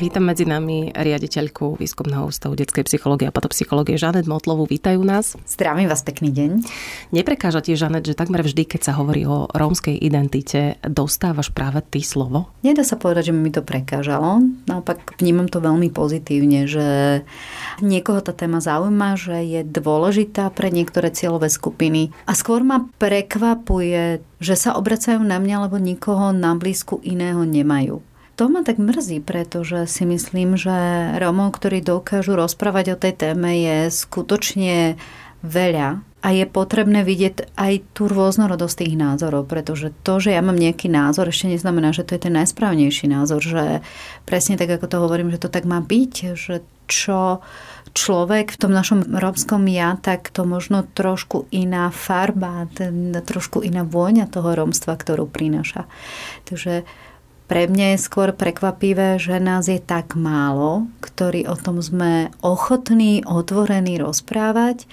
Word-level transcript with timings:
Vítam 0.00 0.24
medzi 0.24 0.48
nami 0.48 0.88
riaditeľku 0.96 1.76
Výskumného 1.76 2.24
ústavu 2.24 2.56
detskej 2.56 2.88
psychológie 2.88 3.28
a 3.28 3.34
patopsychológie 3.34 4.00
Žanet 4.00 4.24
Motlovu. 4.24 4.64
Vítajú 4.64 5.04
nás. 5.04 5.36
Zdravím 5.44 5.86
vás, 5.86 6.00
pekný 6.00 6.32
deň. 6.32 6.50
Neprekáža 7.12 7.60
ti, 7.60 7.76
Žanet, 7.76 8.08
že 8.08 8.16
takmer 8.16 8.40
vždy, 8.40 8.64
keď 8.64 8.80
sa 8.88 8.92
hovorí 8.96 9.28
o 9.28 9.52
rómskej 9.52 10.00
identite, 10.00 10.80
dostávaš 10.80 11.52
práve 11.52 11.84
ty 11.84 12.00
slovo? 12.00 12.48
Nedá 12.64 12.88
sa 12.88 12.96
povedať, 12.96 13.30
že 13.30 13.36
mi 13.36 13.52
to 13.52 13.60
prekážalo. 13.60 14.40
Naopak 14.64 15.20
vnímam 15.20 15.52
to 15.52 15.60
veľmi 15.60 15.92
pozitívne, 15.92 16.64
že 16.64 17.20
niekoho 17.84 18.24
tá 18.24 18.32
téma 18.32 18.64
zaujíma, 18.64 19.20
že 19.20 19.44
je 19.44 19.60
dôležitá 19.60 20.48
pre 20.56 20.72
niektoré 20.72 21.12
cieľové 21.12 21.52
skupiny. 21.52 22.14
A 22.24 22.32
skôr 22.32 22.64
ma 22.64 22.88
prekvapuje, 22.96 24.24
že 24.40 24.54
sa 24.56 24.74
obracajú 24.74 25.20
na 25.20 25.36
mňa, 25.36 25.68
lebo 25.68 25.76
nikoho 25.78 26.32
na 26.32 26.56
blízku 26.56 26.98
iného 27.04 27.44
nemajú. 27.44 28.02
To 28.40 28.48
ma 28.48 28.64
tak 28.64 28.80
mrzí, 28.80 29.20
pretože 29.20 29.84
si 29.84 30.08
myslím, 30.08 30.56
že 30.56 30.72
Rómov, 31.20 31.52
ktorí 31.52 31.84
dokážu 31.84 32.32
rozprávať 32.32 32.96
o 32.96 33.00
tej 33.00 33.12
téme, 33.12 33.52
je 33.60 33.92
skutočne 33.92 34.96
veľa 35.44 36.00
a 36.22 36.28
je 36.30 36.46
potrebné 36.46 37.02
vidieť 37.02 37.58
aj 37.58 37.72
tú 37.98 38.06
rôznorodosť 38.06 38.86
tých 38.86 38.94
názorov, 38.94 39.50
pretože 39.50 39.90
to, 40.06 40.22
že 40.22 40.32
ja 40.32 40.40
mám 40.40 40.54
nejaký 40.54 40.86
názor, 40.86 41.28
ešte 41.28 41.50
neznamená, 41.50 41.90
že 41.90 42.06
to 42.06 42.14
je 42.14 42.30
ten 42.30 42.34
najsprávnejší 42.38 43.10
názor, 43.10 43.42
že 43.42 43.82
presne 44.22 44.54
tak, 44.54 44.70
ako 44.70 44.86
to 44.86 45.02
hovorím, 45.02 45.34
že 45.34 45.42
to 45.42 45.50
tak 45.50 45.66
má 45.66 45.82
byť, 45.82 46.38
že 46.38 46.62
čo 46.86 47.42
človek 47.92 48.54
v 48.54 48.60
tom 48.60 48.72
našom 48.72 49.02
rómskom 49.18 49.66
ja, 49.66 49.98
tak 49.98 50.30
to 50.30 50.46
možno 50.46 50.86
trošku 50.86 51.50
iná 51.50 51.90
farba, 51.90 52.70
ten, 52.70 53.12
trošku 53.12 53.60
iná 53.60 53.82
vôňa 53.82 54.30
toho 54.30 54.54
rómstva, 54.54 54.94
ktorú 54.94 55.26
prináša. 55.26 55.90
Takže 56.46 56.86
pre 57.52 57.68
mňa 57.68 57.92
je 57.92 58.04
skôr 58.08 58.32
prekvapivé, 58.32 59.20
že 59.20 59.36
nás 59.36 59.68
je 59.68 59.76
tak 59.76 60.16
málo, 60.16 60.88
ktorí 61.04 61.44
o 61.44 61.52
tom 61.52 61.84
sme 61.84 62.32
ochotní, 62.40 63.20
otvorení 63.28 64.00
rozprávať 64.00 64.88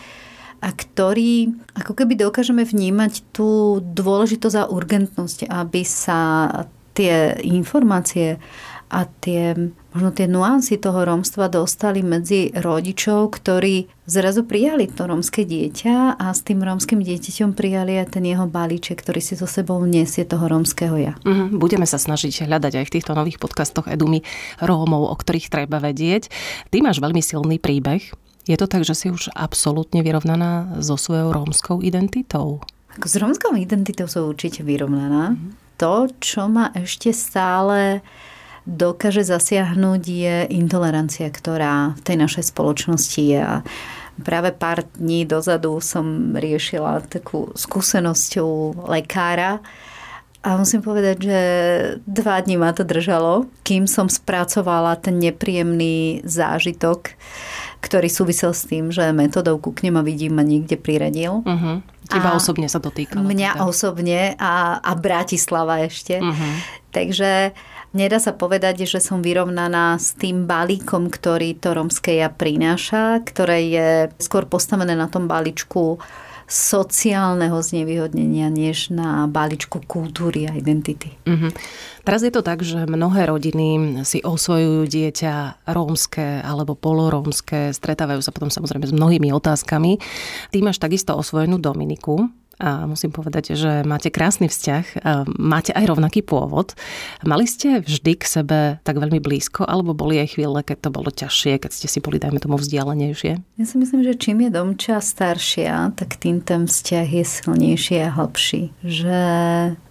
a 0.59 0.75
ktorí 0.75 1.55
ako 1.79 1.95
keby 1.95 2.19
dokážeme 2.19 2.67
vnímať 2.67 3.23
tú 3.31 3.79
dôležitosť 3.79 4.55
a 4.59 4.69
urgentnosť, 4.75 5.47
aby 5.47 5.87
sa 5.87 6.51
tie 6.99 7.39
informácie 7.47 8.43
a 8.91 9.07
tie, 9.07 9.55
možno 9.93 10.09
tie 10.13 10.29
nuancy 10.29 10.77
toho 10.77 11.01
rómstva 11.01 11.49
dostali 11.49 12.05
medzi 12.05 12.53
rodičov, 12.53 13.33
ktorí 13.33 13.89
zrazu 14.05 14.45
prijali 14.45 14.85
to 14.85 15.09
rómske 15.09 15.45
dieťa 15.45 16.17
a 16.17 16.25
s 16.29 16.45
tým 16.45 16.61
rómskym 16.61 17.01
dieťaťom 17.01 17.57
prijali 17.57 17.97
aj 17.97 18.17
ten 18.17 18.25
jeho 18.25 18.45
balíček, 18.45 19.01
ktorý 19.01 19.21
si 19.21 19.33
so 19.33 19.49
sebou 19.49 19.81
nesie 19.85 20.25
toho 20.25 20.45
rómskeho 20.45 20.95
ja. 20.97 21.13
Mm, 21.25 21.57
budeme 21.57 21.89
sa 21.89 21.97
snažiť 21.97 22.45
hľadať 22.45 22.73
aj 22.81 22.85
v 22.85 22.93
týchto 22.99 23.17
nových 23.17 23.41
podcastoch 23.41 23.89
Edumy 23.89 24.21
Rómov, 24.61 25.09
o 25.09 25.15
ktorých 25.17 25.49
treba 25.49 25.81
vedieť. 25.81 26.29
Ty 26.69 26.85
máš 26.85 27.01
veľmi 27.01 27.21
silný 27.25 27.57
príbeh. 27.57 28.13
Je 28.49 28.57
to 28.57 28.65
tak, 28.65 28.81
že 28.85 28.97
si 28.97 29.07
už 29.13 29.29
absolútne 29.37 30.01
vyrovnaná 30.01 30.81
so 30.81 30.97
svojou 30.97 31.33
rómskou 31.33 31.85
identitou? 31.85 32.61
Ako 32.97 33.05
s 33.05 33.15
rómskou 33.21 33.53
identitou 33.53 34.09
som 34.09 34.25
určite 34.25 34.65
vyrovnaná. 34.65 35.37
Mm. 35.37 35.53
To, 35.79 36.11
čo 36.19 36.51
ma 36.51 36.75
ešte 36.75 37.15
stále 37.15 38.03
dokáže 38.65 39.23
zasiahnuť, 39.23 40.01
je 40.03 40.35
intolerancia, 40.55 41.27
ktorá 41.29 41.95
v 41.95 42.01
tej 42.01 42.17
našej 42.19 42.51
spoločnosti 42.51 43.21
je. 43.21 43.39
A 43.39 43.63
práve 44.19 44.51
pár 44.51 44.83
dní 44.99 45.23
dozadu 45.23 45.79
som 45.79 46.35
riešila 46.35 47.07
takú 47.07 47.51
skúsenosťou 47.55 48.83
lekára, 48.89 49.63
a 50.39 50.55
musím 50.55 50.79
povedať, 50.79 51.17
že 51.19 51.39
dva 52.07 52.39
dní 52.39 52.55
ma 52.55 52.71
to 52.71 52.87
držalo, 52.87 53.51
kým 53.67 53.83
som 53.91 54.07
spracovala 54.07 54.95
ten 54.95 55.19
nepríjemný 55.19 56.23
zážitok, 56.23 57.11
ktorý 57.83 58.07
súvisel 58.07 58.55
s 58.55 58.63
tým, 58.63 58.87
že 58.87 59.11
metodovku 59.11 59.75
k 59.75 59.91
nema 59.91 59.99
vidím 59.99 60.39
ma 60.39 60.43
niekde 60.47 60.79
priradil. 60.79 61.43
Uh-huh. 61.43 61.83
Teba 62.07 62.31
a 62.31 62.39
osobne 62.39 62.71
sa 62.71 62.79
dotýkalo. 62.79 63.19
Mňa 63.19 63.59
teda. 63.59 63.63
osobne 63.67 64.21
a, 64.39 64.79
a 64.79 64.91
Bratislava 64.95 65.83
ešte. 65.83 66.23
Uh-huh. 66.23 66.51
Takže 66.95 67.51
Nedá 67.89 68.21
sa 68.21 68.37
povedať, 68.37 68.85
že 68.85 69.01
som 69.01 69.25
vyrovnaná 69.25 69.97
s 69.97 70.13
tým 70.13 70.45
balíkom, 70.45 71.09
ktorý 71.09 71.57
to 71.57 71.73
romské 71.73 72.21
ja 72.21 72.29
prináša, 72.29 73.25
ktoré 73.25 73.65
je 73.65 73.89
skôr 74.21 74.45
postavené 74.45 74.93
na 74.93 75.09
tom 75.09 75.25
balíčku 75.25 75.97
sociálneho 76.49 77.61
znevýhodnenia, 77.61 78.49
než 78.49 78.89
na 78.89 79.29
balíčku 79.29 79.85
kultúry 79.85 80.49
a 80.49 80.57
identity. 80.57 81.13
Mm-hmm. 81.29 81.51
Teraz 82.01 82.25
je 82.25 82.33
to 82.33 82.41
tak, 82.41 82.65
že 82.65 82.89
mnohé 82.89 83.29
rodiny 83.29 84.01
si 84.01 84.17
osvojujú 84.25 84.89
dieťa 84.89 85.65
rómske 85.69 86.41
alebo 86.41 86.73
polorómske, 86.73 87.69
stretávajú 87.69 88.25
sa 88.25 88.33
potom 88.33 88.49
samozrejme 88.49 88.89
s 88.89 88.97
mnohými 88.97 89.29
otázkami. 89.29 90.01
Ty 90.49 90.57
máš 90.65 90.81
takisto 90.81 91.13
osvojenú 91.13 91.61
Dominiku, 91.61 92.25
a 92.59 92.83
musím 92.85 93.15
povedať, 93.15 93.55
že 93.55 93.87
máte 93.87 94.11
krásny 94.11 94.51
vzťah, 94.51 95.07
máte 95.39 95.71
aj 95.71 95.95
rovnaký 95.95 96.21
pôvod. 96.21 96.75
Mali 97.23 97.47
ste 97.47 97.79
vždy 97.79 98.19
k 98.19 98.23
sebe 98.27 98.59
tak 98.83 98.99
veľmi 98.99 99.23
blízko, 99.23 99.63
alebo 99.63 99.95
boli 99.95 100.19
aj 100.19 100.35
chvíle, 100.35 100.59
keď 100.59 100.77
to 100.83 100.89
bolo 100.91 101.09
ťažšie, 101.09 101.63
keď 101.63 101.71
ste 101.71 101.87
si 101.87 101.99
boli, 102.03 102.19
dajme 102.19 102.43
tomu, 102.43 102.59
vzdialenejšie? 102.59 103.39
Ja 103.39 103.65
si 103.65 103.75
myslím, 103.79 104.03
že 104.03 104.19
čím 104.19 104.43
je 104.43 104.51
domča 104.51 104.99
staršia, 104.99 105.95
tak 105.95 106.19
tým 106.19 106.43
ten 106.43 106.67
vzťah 106.67 107.07
je 107.07 107.23
silnejší 107.23 107.95
a 108.03 108.11
hlbší. 108.11 108.75
Že 108.83 109.19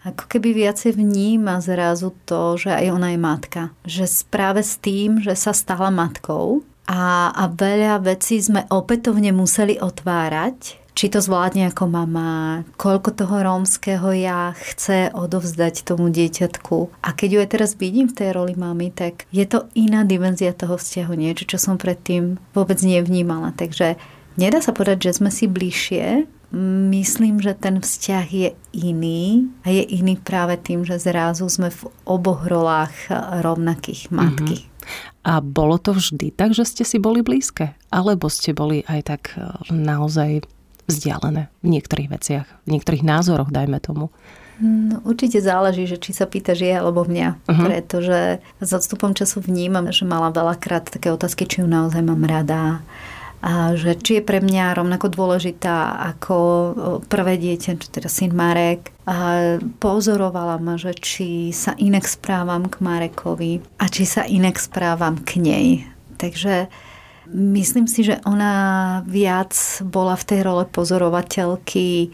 ako 0.04 0.24
keby 0.28 0.52
viacej 0.52 0.92
vníma 0.92 1.64
zrazu 1.64 2.12
to, 2.28 2.60
že 2.60 2.68
aj 2.68 2.86
ona 2.92 3.16
je 3.16 3.20
matka. 3.20 3.62
Že 3.88 4.04
práve 4.28 4.60
s 4.60 4.76
tým, 4.76 5.24
že 5.24 5.32
sa 5.32 5.56
stala 5.56 5.88
matkou, 5.88 6.60
a, 6.88 7.28
a 7.36 7.52
veľa 7.52 8.00
vecí 8.00 8.40
sme 8.40 8.64
opätovne 8.72 9.28
museli 9.36 9.76
otvárať, 9.76 10.80
či 10.98 11.06
to 11.06 11.22
zvládne 11.22 11.70
ako 11.70 11.86
mama, 11.86 12.66
koľko 12.74 13.14
toho 13.14 13.46
rómskeho 13.46 14.10
ja 14.18 14.58
chce 14.58 15.14
odovzdať 15.14 15.86
tomu 15.86 16.10
dieťatku. 16.10 16.90
A 17.06 17.14
keď 17.14 17.28
ju 17.30 17.38
aj 17.38 17.50
teraz 17.54 17.70
vidím 17.78 18.10
v 18.10 18.18
tej 18.18 18.34
roli 18.34 18.58
mamy, 18.58 18.90
tak 18.90 19.30
je 19.30 19.46
to 19.46 19.70
iná 19.78 20.02
dimenzia 20.02 20.50
toho 20.50 20.74
vzťahu, 20.74 21.14
niečo, 21.14 21.46
čo 21.46 21.62
som 21.62 21.78
predtým 21.78 22.42
vôbec 22.50 22.82
nevnímala. 22.82 23.54
Takže 23.54 23.94
nedá 24.34 24.58
sa 24.58 24.74
povedať, 24.74 25.14
že 25.14 25.22
sme 25.22 25.30
si 25.30 25.46
bližšie, 25.46 26.34
Myslím, 26.88 27.44
že 27.44 27.52
ten 27.52 27.76
vzťah 27.76 28.26
je 28.32 28.50
iný 28.72 29.52
a 29.60 29.68
je 29.68 29.84
iný 29.84 30.16
práve 30.16 30.56
tým, 30.56 30.80
že 30.80 30.96
zrazu 30.96 31.44
sme 31.44 31.68
v 31.68 31.92
oboch 32.08 32.48
rolách 32.48 32.96
rovnakých 33.44 34.08
matky. 34.08 34.64
Mm-hmm. 34.64 35.28
A 35.28 35.44
bolo 35.44 35.76
to 35.76 35.92
vždy 35.92 36.32
tak, 36.32 36.56
že 36.56 36.64
ste 36.64 36.88
si 36.88 36.96
boli 36.96 37.20
blízke? 37.20 37.76
Alebo 37.92 38.32
ste 38.32 38.56
boli 38.56 38.80
aj 38.88 39.00
tak 39.04 39.22
e, 39.36 39.44
naozaj 39.68 40.48
vzdialené 40.88 41.52
v 41.62 41.68
niektorých 41.68 42.08
veciach, 42.08 42.46
v 42.64 42.68
niektorých 42.72 43.04
názoroch, 43.04 43.52
dajme 43.52 43.78
tomu? 43.78 44.08
No, 44.58 44.98
určite 45.06 45.38
záleží, 45.38 45.86
že 45.86 46.02
či 46.02 46.10
sa 46.10 46.26
pýtaš 46.26 46.66
je 46.66 46.74
alebo 46.74 47.06
mňa, 47.06 47.28
uh-huh. 47.46 47.66
pretože 47.70 48.42
s 48.58 48.70
odstupom 48.74 49.14
času 49.14 49.38
vnímam, 49.38 49.86
že 49.94 50.02
mala 50.02 50.34
veľakrát 50.34 50.90
také 50.90 51.14
otázky, 51.14 51.46
či 51.46 51.62
ju 51.62 51.70
naozaj 51.70 52.02
mám 52.02 52.26
rada, 52.26 52.82
a 53.38 53.78
že 53.78 53.94
či 53.94 54.18
je 54.18 54.26
pre 54.26 54.42
mňa 54.42 54.82
rovnako 54.82 55.14
dôležitá 55.14 55.94
ako 56.10 56.36
prvé 57.06 57.38
dieťa, 57.38 57.78
či 57.78 57.86
teda 57.86 58.10
syn 58.10 58.34
Marek. 58.34 58.90
A 59.06 59.56
pozorovala 59.78 60.58
ma, 60.58 60.74
že 60.74 60.90
či 60.98 61.54
sa 61.54 61.78
inak 61.78 62.10
správam 62.10 62.66
k 62.66 62.82
Marekovi 62.82 63.62
a 63.78 63.86
či 63.86 64.02
sa 64.10 64.26
inak 64.26 64.58
správam 64.58 65.22
k 65.22 65.38
nej. 65.38 65.66
Takže 66.18 66.66
Myslím 67.32 67.84
si, 67.84 68.04
že 68.04 68.20
ona 68.24 69.04
viac 69.04 69.52
bola 69.84 70.16
v 70.16 70.24
tej 70.24 70.40
role 70.44 70.64
pozorovateľky 70.64 72.12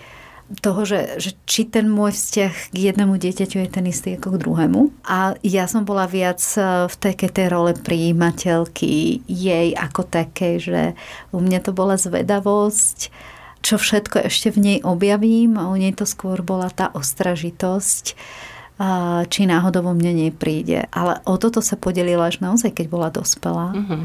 toho, 0.61 0.85
že, 0.85 1.17
že 1.17 1.31
či 1.49 1.65
ten 1.65 1.89
môj 1.89 2.13
vzťah 2.13 2.53
k 2.71 2.77
jednému 2.77 3.17
dieťaťu 3.17 3.65
je 3.65 3.69
ten 3.71 3.87
istý 3.89 4.21
ako 4.21 4.37
k 4.37 4.41
druhému. 4.45 4.81
A 5.09 5.39
ja 5.41 5.65
som 5.65 5.89
bola 5.89 6.05
viac 6.05 6.43
v 6.91 6.95
tej, 7.01 7.33
tej 7.33 7.49
role 7.49 7.73
príjimateľky 7.73 9.25
jej 9.25 9.69
ako 9.73 10.05
také, 10.05 10.61
že 10.61 10.93
u 11.33 11.41
mňa 11.41 11.65
to 11.65 11.73
bola 11.73 11.97
zvedavosť, 11.97 13.09
čo 13.65 13.81
všetko 13.81 14.29
ešte 14.29 14.53
v 14.53 14.59
nej 14.61 14.79
objavím 14.85 15.57
a 15.57 15.73
u 15.73 15.77
nej 15.81 15.97
to 15.97 16.05
skôr 16.05 16.45
bola 16.45 16.69
tá 16.69 16.93
ostražitosť 16.93 18.13
či 19.31 19.47
náhodou 19.47 19.87
mne 19.95 20.29
nepríde. 20.29 20.91
Ale 20.91 21.23
o 21.31 21.39
toto 21.39 21.63
sa 21.63 21.79
podelila 21.79 22.27
až 22.27 22.43
naozaj, 22.43 22.75
keď 22.75 22.87
bola 22.91 23.09
dospelá. 23.09 23.71
Uh-huh. 23.71 24.03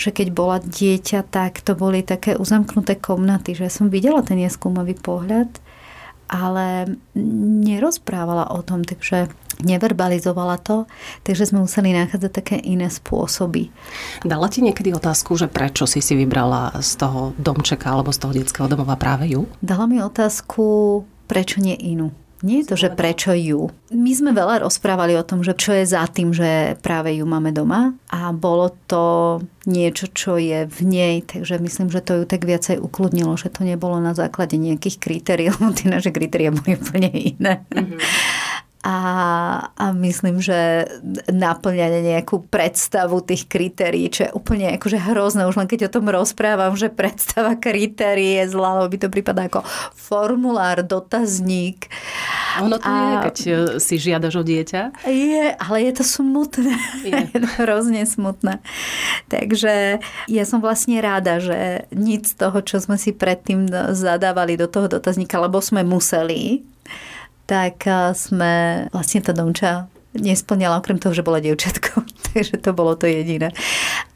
Že 0.00 0.10
keď 0.16 0.28
bola 0.32 0.56
dieťa, 0.64 1.28
tak 1.28 1.60
to 1.60 1.76
boli 1.76 2.00
také 2.00 2.32
uzamknuté 2.40 2.96
komnaty, 2.96 3.52
že 3.52 3.68
som 3.68 3.92
videla 3.92 4.24
ten 4.24 4.40
neskúmavý 4.40 4.96
pohľad, 4.96 5.52
ale 6.30 6.96
nerozprávala 7.66 8.54
o 8.54 8.64
tom, 8.64 8.86
takže 8.86 9.28
neverbalizovala 9.60 10.62
to, 10.62 10.86
takže 11.26 11.50
sme 11.50 11.66
museli 11.66 11.92
nachádzať 11.92 12.32
také 12.32 12.56
iné 12.62 12.86
spôsoby. 12.86 13.68
Dala 14.24 14.48
ti 14.48 14.64
niekedy 14.64 14.94
otázku, 14.94 15.36
že 15.36 15.50
prečo 15.50 15.84
si 15.84 16.00
si 16.00 16.14
vybrala 16.16 16.80
z 16.80 16.96
toho 16.96 17.36
domčeka 17.36 17.92
alebo 17.92 18.14
z 18.14 18.24
toho 18.24 18.32
detského 18.32 18.70
domova 18.70 18.96
práve 18.96 19.28
ju? 19.28 19.44
Dala 19.60 19.84
mi 19.90 20.00
otázku, 20.00 21.02
prečo 21.28 21.60
nie 21.60 21.76
inú. 21.76 22.14
Nie 22.40 22.64
je 22.64 22.72
to, 22.72 22.76
že 22.76 22.88
prečo 22.96 23.36
ju. 23.36 23.68
My 23.92 24.12
sme 24.16 24.32
veľa 24.32 24.64
rozprávali 24.64 25.12
o 25.16 25.26
tom, 25.26 25.44
že 25.44 25.52
čo 25.52 25.76
je 25.76 25.84
za 25.84 26.08
tým, 26.08 26.32
že 26.32 26.80
práve 26.80 27.12
ju 27.12 27.28
máme 27.28 27.52
doma 27.52 27.92
a 28.08 28.32
bolo 28.32 28.72
to 28.88 29.04
niečo, 29.68 30.08
čo 30.08 30.40
je 30.40 30.64
v 30.64 30.80
nej, 30.88 31.14
takže 31.20 31.60
myslím, 31.60 31.92
že 31.92 32.00
to 32.00 32.22
ju 32.22 32.24
tak 32.24 32.48
viacej 32.48 32.80
ukludnilo, 32.80 33.36
že 33.36 33.52
to 33.52 33.68
nebolo 33.68 34.00
na 34.00 34.16
základe 34.16 34.56
nejakých 34.56 34.96
kritérií, 34.96 35.52
tie 35.78 35.88
naše 35.92 36.10
kritéria 36.10 36.48
boli 36.48 36.80
úplne 36.80 37.12
iné. 37.12 37.60
Mm-hmm 37.68 38.68
a, 38.80 38.96
a 39.76 39.92
myslím, 39.92 40.40
že 40.40 40.88
naplňať 41.28 42.00
nejakú 42.00 42.48
predstavu 42.48 43.20
tých 43.20 43.44
kritérií, 43.44 44.08
čo 44.08 44.24
je 44.24 44.32
úplne 44.32 44.72
akože 44.80 44.96
hrozné, 44.96 45.44
už 45.44 45.60
len 45.60 45.68
keď 45.68 45.92
o 45.92 45.94
tom 46.00 46.08
rozprávam, 46.08 46.72
že 46.80 46.88
predstava 46.88 47.60
kritérií 47.60 48.40
je 48.40 48.56
zlá, 48.56 48.80
lebo 48.80 48.88
by 48.88 48.98
to 49.04 49.12
prípada 49.12 49.52
ako 49.52 49.60
formulár, 49.92 50.80
dotazník. 50.80 51.92
Ono 52.64 52.80
to 52.80 52.88
a, 52.88 52.96
je, 52.96 53.14
keď 53.28 53.36
si 53.76 53.94
žiadaš 54.00 54.40
o 54.40 54.44
dieťa. 54.48 55.04
Je, 55.04 55.52
ale 55.60 55.76
je 55.84 55.92
to 56.00 56.04
smutné. 56.04 56.72
Je. 57.04 57.20
je 57.36 57.38
to 57.38 57.48
hrozne 57.60 58.00
smutné. 58.08 58.64
Takže 59.28 60.00
ja 60.24 60.44
som 60.48 60.64
vlastne 60.64 60.96
rada, 61.04 61.36
že 61.36 61.84
nic 61.92 62.32
z 62.32 62.34
toho, 62.34 62.64
čo 62.64 62.80
sme 62.80 62.96
si 62.96 63.12
predtým 63.12 63.68
zadávali 63.92 64.56
do 64.56 64.64
toho 64.64 64.88
dotazníka, 64.88 65.36
lebo 65.36 65.60
sme 65.60 65.84
museli, 65.84 66.64
tak 67.50 67.82
eh, 67.90 68.14
sme 68.14 68.86
vlastne 68.94 69.18
tá 69.26 69.34
domča 69.34 69.90
nesplňala 70.14 70.78
okrem 70.82 70.98
toho, 70.98 71.14
že 71.14 71.26
bola 71.26 71.42
dievčatko. 71.42 72.06
Takže 72.30 72.62
to 72.62 72.70
bolo 72.70 72.94
to 72.94 73.10
jediné. 73.10 73.50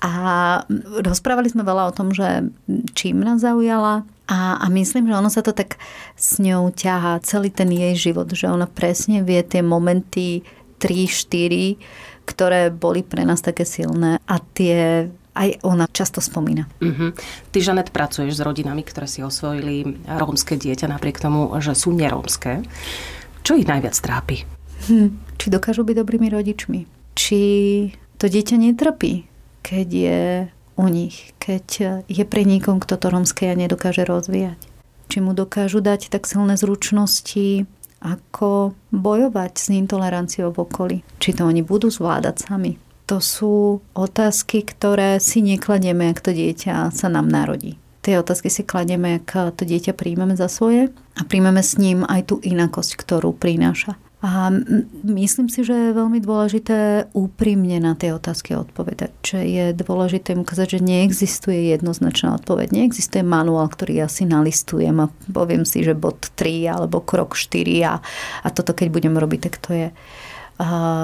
A 0.03 0.63
rozprávali 1.03 1.51
sme 1.51 1.67
veľa 1.67 1.91
o 1.91 1.97
tom, 1.97 2.15
že 2.15 2.47
čím 2.95 3.27
nás 3.27 3.43
zaujala 3.43 4.07
a, 4.31 4.59
a 4.63 4.67
myslím, 4.71 5.11
že 5.11 5.19
ono 5.19 5.31
sa 5.31 5.43
to 5.43 5.51
tak 5.51 5.79
s 6.15 6.39
ňou 6.39 6.71
ťahá 6.71 7.19
celý 7.27 7.51
ten 7.51 7.71
jej 7.71 7.95
život, 8.11 8.31
že 8.31 8.47
ona 8.47 8.71
presne 8.71 9.27
vie 9.27 9.43
tie 9.43 9.63
momenty 9.63 10.47
3, 10.79 11.11
4, 11.11 12.27
ktoré 12.27 12.71
boli 12.71 13.03
pre 13.03 13.27
nás 13.27 13.43
také 13.43 13.67
silné 13.67 14.23
a 14.25 14.37
tie 14.41 15.11
aj 15.35 15.67
ona 15.67 15.91
často 15.91 16.23
spomína. 16.23 16.71
Uh-huh. 16.79 17.11
Ty, 17.51 17.59
Žanet, 17.59 17.91
pracuješ 17.91 18.39
s 18.39 18.45
rodinami, 18.47 18.87
ktoré 18.87 19.11
si 19.11 19.19
osvojili 19.19 20.07
rómske 20.07 20.55
dieťa 20.55 20.87
napriek 20.87 21.19
tomu, 21.19 21.51
že 21.59 21.75
sú 21.75 21.91
nerómske. 21.91 22.63
Čo 23.45 23.61
ich 23.61 23.69
najviac 23.69 23.93
trápi? 24.01 24.49
Hm, 24.89 25.37
či 25.37 25.47
dokážu 25.53 25.85
byť 25.85 26.01
dobrými 26.01 26.33
rodičmi? 26.33 26.89
Či 27.13 27.41
to 28.17 28.25
dieťa 28.25 28.57
netrpí, 28.57 29.29
keď 29.61 29.89
je 29.93 30.23
u 30.81 30.87
nich, 30.89 31.37
keď 31.37 32.01
je 32.09 32.25
pre 32.25 32.49
niekom, 32.49 32.81
kto 32.81 32.97
to 32.97 33.13
romské 33.13 33.53
a 33.53 33.59
nedokáže 33.61 34.09
rozvíjať? 34.09 34.57
Či 35.13 35.21
mu 35.21 35.37
dokážu 35.37 35.85
dať 35.85 36.09
tak 36.09 36.25
silné 36.25 36.57
zručnosti, 36.57 37.69
ako 38.01 38.73
bojovať 38.97 39.53
s 39.61 39.69
intoleranciou 39.77 40.49
v 40.49 40.65
okolí? 40.65 40.97
Či 41.21 41.37
to 41.37 41.45
oni 41.45 41.61
budú 41.61 41.93
zvládať 41.93 42.49
sami? 42.49 42.81
To 43.13 43.21
sú 43.21 43.85
otázky, 43.93 44.65
ktoré 44.65 45.21
si 45.21 45.45
nekladieme, 45.45 46.09
ak 46.09 46.25
to 46.25 46.33
dieťa 46.33 46.89
sa 46.97 47.13
nám 47.13 47.29
narodí 47.29 47.77
tie 48.05 48.21
otázky 48.21 48.53
si 48.53 48.63
kladieme, 48.69 49.25
ak 49.25 49.57
to 49.57 49.65
dieťa 49.65 49.97
príjmeme 49.97 50.37
za 50.37 50.53
svoje 50.53 50.93
a 51.17 51.23
príjmeme 51.25 51.65
s 51.65 51.81
ním 51.81 52.05
aj 52.05 52.29
tú 52.29 52.37
inakosť, 52.45 53.01
ktorú 53.01 53.33
prináša. 53.33 53.97
A 54.25 54.49
myslím 55.05 55.53
si, 55.53 55.61
že 55.69 55.77
je 55.77 55.99
veľmi 56.01 56.17
dôležité 56.17 57.13
úprimne 57.13 57.77
na 57.77 57.93
tie 57.93 58.17
otázky 58.17 58.57
odpovedať. 58.57 59.13
Že 59.21 59.41
je 59.45 59.67
dôležité 59.77 60.33
ukázať, 60.33 60.81
že 60.81 60.81
neexistuje 60.81 61.77
jednoznačná 61.77 62.41
odpoveď. 62.41 62.73
Neexistuje 62.73 63.21
manuál, 63.21 63.69
ktorý 63.69 64.01
ja 64.01 64.09
si 64.09 64.25
nalistujem 64.25 64.97
a 64.97 65.13
poviem 65.29 65.69
si, 65.69 65.85
že 65.85 65.93
bod 65.93 66.33
3 66.41 66.73
alebo 66.73 67.05
krok 67.05 67.37
4 67.37 67.85
a, 67.85 68.01
a 68.41 68.49
toto 68.49 68.73
keď 68.73 68.97
budem 68.97 69.13
robiť, 69.13 69.41
tak 69.45 69.55
to 69.61 69.71
je 69.77 69.89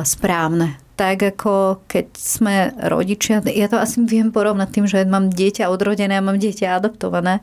správne 0.05 0.79
tak 1.00 1.17
ako 1.25 1.81
keď 1.88 2.12
sme 2.12 2.76
rodičia, 2.76 3.41
ja 3.41 3.73
to 3.73 3.81
asi 3.81 4.05
viem 4.05 4.29
porovnať 4.29 4.69
tým, 4.69 4.85
že 4.85 5.08
mám 5.08 5.32
dieťa 5.32 5.73
odrodené 5.73 6.20
a 6.20 6.26
mám 6.29 6.37
dieťa 6.37 6.76
adoptované, 6.76 7.41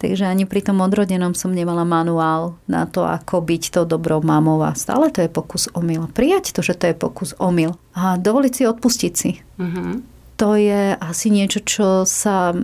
takže 0.00 0.24
ani 0.24 0.48
pri 0.48 0.64
tom 0.64 0.80
odrodenom 0.80 1.36
som 1.36 1.52
nemala 1.52 1.84
manuál 1.84 2.56
na 2.64 2.88
to, 2.88 3.04
ako 3.04 3.44
byť 3.44 3.62
to 3.68 3.80
dobrou 3.84 4.24
mamou 4.24 4.64
a 4.64 4.72
stále 4.72 5.12
to 5.12 5.20
je 5.20 5.28
pokus 5.28 5.68
omyl. 5.76 6.08
Prijať 6.08 6.56
to, 6.56 6.64
že 6.64 6.72
to 6.72 6.88
je 6.88 6.96
pokus 6.96 7.36
omyl 7.36 7.76
a 7.92 8.16
dovoliť 8.16 8.52
si 8.56 8.62
odpustiť 8.64 9.12
si. 9.12 9.44
Mm-hmm. 9.60 9.92
To 10.40 10.56
je 10.56 10.96
asi 10.96 11.28
niečo, 11.28 11.60
čo 11.68 12.08
sa 12.08 12.56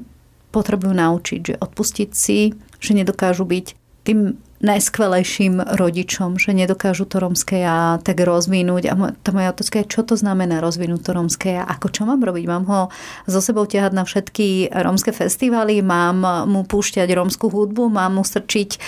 potrebujú 0.49 0.97
naučiť, 0.97 1.41
že 1.45 1.55
odpustiť 1.61 2.09
si, 2.17 2.57
že 2.81 2.97
nedokážu 2.97 3.45
byť 3.45 3.67
tým 4.09 4.41
najskvelejším 4.63 5.59
rodičom, 5.75 6.39
že 6.39 6.55
nedokážu 6.55 7.05
to 7.05 7.19
romské 7.19 7.67
ja 7.67 7.99
tak 7.99 8.23
rozvinúť. 8.23 8.95
A 8.95 8.95
tá 9.19 9.35
moja 9.35 9.51
otázka 9.51 9.83
je, 9.83 9.91
čo 9.91 10.07
to 10.07 10.15
znamená 10.15 10.63
rozvinúť 10.63 11.03
to 11.03 11.13
romské 11.13 11.59
ja? 11.59 11.67
Ako 11.67 11.91
čo 11.91 12.07
mám 12.07 12.23
robiť? 12.23 12.47
Mám 12.47 12.65
ho 12.71 12.81
so 13.27 13.43
sebou 13.43 13.67
ťahať 13.67 13.93
na 13.93 14.07
všetky 14.07 14.71
romské 14.71 15.11
festivaly? 15.11 15.83
Mám 15.83 16.23
mu 16.47 16.63
púšťať 16.63 17.11
romskú 17.11 17.51
hudbu? 17.51 17.91
Mám 17.91 18.23
mu 18.23 18.25
strčiť 18.25 18.71
e, 18.71 18.79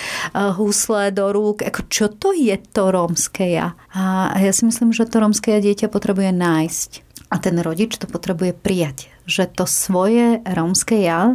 husle 0.54 1.10
do 1.10 1.34
rúk? 1.34 1.66
Ako, 1.66 1.90
čo 1.90 2.06
to 2.06 2.30
je 2.30 2.54
to 2.70 2.94
romské 2.94 3.58
ja? 3.58 3.74
A 3.98 4.38
ja 4.38 4.54
si 4.54 4.62
myslím, 4.62 4.94
že 4.94 5.10
to 5.10 5.18
romské 5.18 5.58
ja 5.58 5.60
dieťa 5.60 5.90
potrebuje 5.90 6.30
nájsť. 6.30 6.90
A 7.34 7.42
ten 7.42 7.58
rodič 7.58 7.98
to 7.98 8.06
potrebuje 8.06 8.54
prijať. 8.54 9.10
Že 9.26 9.58
to 9.58 9.64
svoje 9.66 10.38
romské 10.46 11.02
ja 11.02 11.34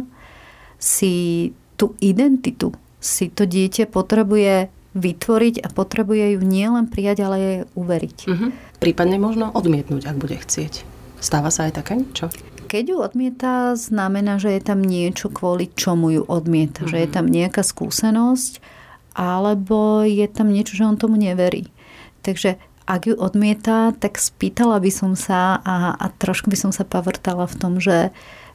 si 0.80 1.52
tú 1.76 1.92
identitu 2.00 2.72
si 3.00 3.32
to 3.32 3.48
dieťa 3.48 3.88
potrebuje 3.88 4.68
vytvoriť 4.92 5.64
a 5.64 5.68
potrebuje 5.70 6.36
ju 6.36 6.40
nielen 6.42 6.90
prijať, 6.90 7.18
ale 7.24 7.36
aj 7.38 7.56
uveriť. 7.78 8.18
Uh-huh. 8.26 8.50
Prípadne 8.82 9.16
možno 9.16 9.48
odmietnúť, 9.54 10.04
ak 10.06 10.16
bude 10.18 10.36
chcieť. 10.36 10.84
Stáva 11.22 11.48
sa 11.48 11.70
aj 11.70 11.80
také 11.80 11.96
niečo? 12.00 12.28
Keď 12.70 12.84
ju 12.86 12.96
odmieta, 13.02 13.74
znamená, 13.74 14.38
že 14.38 14.54
je 14.54 14.62
tam 14.62 14.82
niečo, 14.82 15.30
kvôli 15.30 15.70
čomu 15.74 16.10
ju 16.14 16.22
odmieta. 16.26 16.86
Uh-huh. 16.86 16.90
Že 16.92 16.96
je 17.02 17.08
mhm. 17.08 17.14
tam 17.14 17.26
nejaká 17.30 17.62
skúsenosť, 17.62 18.52
alebo 19.14 20.06
je 20.06 20.26
tam 20.30 20.50
niečo, 20.50 20.78
že 20.78 20.86
on 20.86 20.98
tomu 20.98 21.18
neverí. 21.18 21.70
Takže 22.20 22.58
ak 22.90 23.06
ju 23.06 23.14
odmieta, 23.14 23.94
tak 23.94 24.18
spýtala 24.18 24.82
by 24.82 24.90
som 24.90 25.12
sa 25.14 25.62
a, 25.62 25.94
a 25.94 26.06
trošku 26.10 26.50
by 26.50 26.58
som 26.58 26.72
sa 26.74 26.82
pavrtala 26.82 27.46
v 27.46 27.54
tom, 27.54 27.78
že 27.78 28.10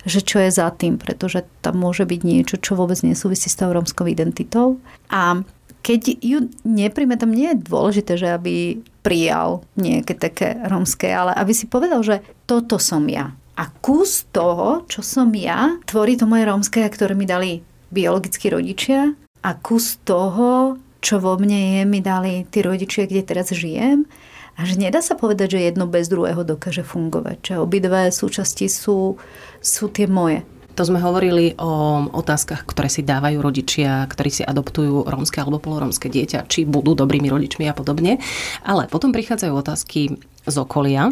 že 0.06 0.22
čo 0.22 0.38
je 0.40 0.54
za 0.54 0.70
tým, 0.70 1.02
pretože 1.02 1.44
tam 1.66 1.82
môže 1.82 2.06
byť 2.06 2.22
niečo, 2.22 2.56
čo 2.62 2.78
vôbec 2.78 3.02
nesúvisí 3.02 3.50
s 3.50 3.58
tou 3.58 3.74
rómskou 3.74 4.06
identitou. 4.06 4.78
A 5.10 5.42
keď 5.86 6.18
ju 6.22 6.50
nepríjme, 6.66 7.18
tam 7.18 7.34
nie 7.34 7.54
je 7.54 7.62
dôležité, 7.62 8.18
že 8.18 8.34
aby 8.34 8.82
prijal 9.06 9.62
nejaké 9.78 10.18
také 10.18 10.58
rómske, 10.66 11.06
ale 11.10 11.34
aby 11.38 11.54
si 11.54 11.70
povedal, 11.70 12.02
že 12.02 12.26
toto 12.50 12.82
som 12.82 13.06
ja. 13.06 13.34
A 13.56 13.70
kus 13.82 14.26
toho, 14.34 14.86
čo 14.90 15.06
som 15.06 15.30
ja, 15.34 15.78
tvorí 15.86 16.18
to 16.18 16.26
moje 16.26 16.50
rómske, 16.50 16.82
ktoré 16.82 17.14
mi 17.14 17.30
dali 17.30 17.62
biologickí 17.94 18.50
rodičia 18.50 19.14
a 19.46 19.50
kus 19.62 20.02
toho, 20.02 20.82
čo 21.06 21.22
vo 21.22 21.38
mne 21.38 21.78
je, 21.78 21.82
mi 21.86 22.02
dali 22.02 22.50
tí 22.50 22.66
rodičia, 22.66 23.06
kde 23.06 23.22
teraz 23.22 23.54
žijem 23.54 24.10
a 24.56 24.64
že 24.64 24.80
nedá 24.80 25.04
sa 25.04 25.20
povedať, 25.20 25.60
že 25.60 25.68
jedno 25.68 25.84
bez 25.84 26.08
druhého 26.08 26.48
dokáže 26.48 26.88
fungovať. 26.88 27.44
Že 27.44 27.56
obidve 27.60 28.08
súčasti 28.08 28.72
sú, 28.72 29.20
sú 29.60 29.86
tie 29.92 30.08
moje. 30.08 30.48
To 30.76 30.84
sme 30.84 31.00
hovorili 31.00 31.56
o 31.56 32.04
otázkach, 32.12 32.68
ktoré 32.68 32.92
si 32.92 33.00
dávajú 33.00 33.40
rodičia, 33.40 34.04
ktorí 34.12 34.28
si 34.28 34.44
adoptujú 34.44 35.08
rómske 35.08 35.40
alebo 35.40 35.60
polorómske 35.60 36.12
dieťa, 36.12 36.52
či 36.52 36.68
budú 36.68 36.96
dobrými 37.00 37.32
rodičmi 37.32 37.64
a 37.68 37.76
podobne. 37.76 38.20
Ale 38.60 38.92
potom 38.92 39.16
prichádzajú 39.16 39.54
otázky 39.56 40.20
z 40.46 40.56
okolia. 40.62 41.12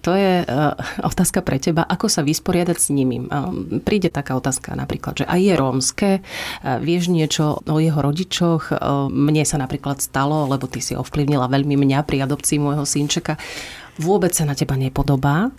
To 0.00 0.16
je 0.16 0.46
uh, 0.46 0.72
otázka 1.04 1.44
pre 1.44 1.60
teba, 1.60 1.84
ako 1.84 2.08
sa 2.08 2.24
vysporiadať 2.24 2.78
s 2.78 2.88
nimi. 2.88 3.20
Uh, 3.20 3.80
príde 3.84 4.08
taká 4.08 4.38
otázka 4.38 4.72
napríklad, 4.72 5.20
že 5.20 5.28
aj 5.28 5.40
je 5.42 5.54
rómske, 5.58 6.10
uh, 6.22 6.80
vieš 6.80 7.12
niečo 7.12 7.60
o 7.68 7.76
jeho 7.76 8.00
rodičoch, 8.00 8.72
mne 9.10 9.44
sa 9.44 9.60
napríklad 9.60 10.00
stalo, 10.00 10.48
lebo 10.48 10.64
ty 10.70 10.80
si 10.80 10.96
ovplyvnila 10.96 11.52
veľmi 11.52 11.76
mňa 11.76 12.06
pri 12.08 12.24
adopcii 12.24 12.58
môjho 12.62 12.86
synčeka 12.88 13.36
vôbec 14.00 14.32
sa 14.32 14.48
na 14.48 14.56
teba 14.56 14.80
nepodobá. 14.80 15.52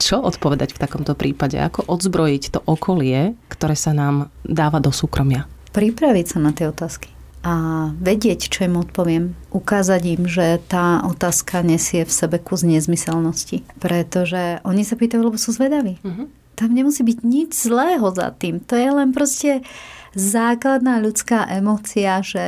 Čo 0.00 0.24
odpovedať 0.24 0.72
v 0.72 0.80
takomto 0.80 1.12
prípade? 1.12 1.60
Ako 1.60 1.84
odzbrojiť 1.84 2.56
to 2.56 2.60
okolie, 2.64 3.36
ktoré 3.52 3.76
sa 3.76 3.92
nám 3.92 4.32
dáva 4.40 4.80
do 4.80 4.88
súkromia? 4.88 5.44
Pripraviť 5.76 6.26
sa 6.32 6.38
na 6.40 6.56
tie 6.56 6.64
otázky 6.72 7.12
a 7.42 7.90
vedieť, 7.98 8.46
čo 8.46 8.70
im 8.70 8.78
odpoviem. 8.78 9.34
Ukázať 9.50 10.02
im, 10.14 10.22
že 10.30 10.62
tá 10.70 11.02
otázka 11.02 11.66
nesie 11.66 12.06
v 12.06 12.12
sebe 12.14 12.38
kus 12.38 12.62
nezmyselnosti. 12.62 13.66
Pretože 13.82 14.62
oni 14.62 14.86
sa 14.86 14.94
pýtajú, 14.94 15.26
lebo 15.26 15.34
sú 15.34 15.50
zvedaví. 15.50 15.98
Uh-huh. 16.06 16.30
Tam 16.54 16.70
nemusí 16.70 17.02
byť 17.02 17.18
nič 17.26 17.50
zlého 17.66 18.06
za 18.14 18.30
tým. 18.30 18.62
To 18.70 18.78
je 18.78 18.90
len 18.94 19.10
proste 19.10 19.66
základná 20.14 21.00
ľudská 21.02 21.48
emócia, 21.50 22.22
že 22.22 22.44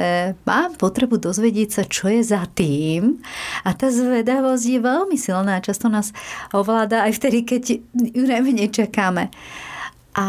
mám 0.47 0.77
potrebu 0.79 1.19
dozvedieť 1.19 1.69
sa, 1.75 1.83
čo 1.83 2.13
je 2.13 2.23
za 2.23 2.47
tým. 2.55 3.19
A 3.67 3.75
tá 3.75 3.91
zvedavosť 3.91 4.65
je 4.69 4.81
veľmi 4.81 5.17
silná. 5.19 5.65
Často 5.65 5.91
nás 5.91 6.15
ovláda 6.55 7.03
aj 7.09 7.19
vtedy, 7.19 7.43
keď 7.43 7.63
ju 8.15 8.25
najmenej 8.31 8.71
čakáme. 8.71 9.33
A 10.15 10.29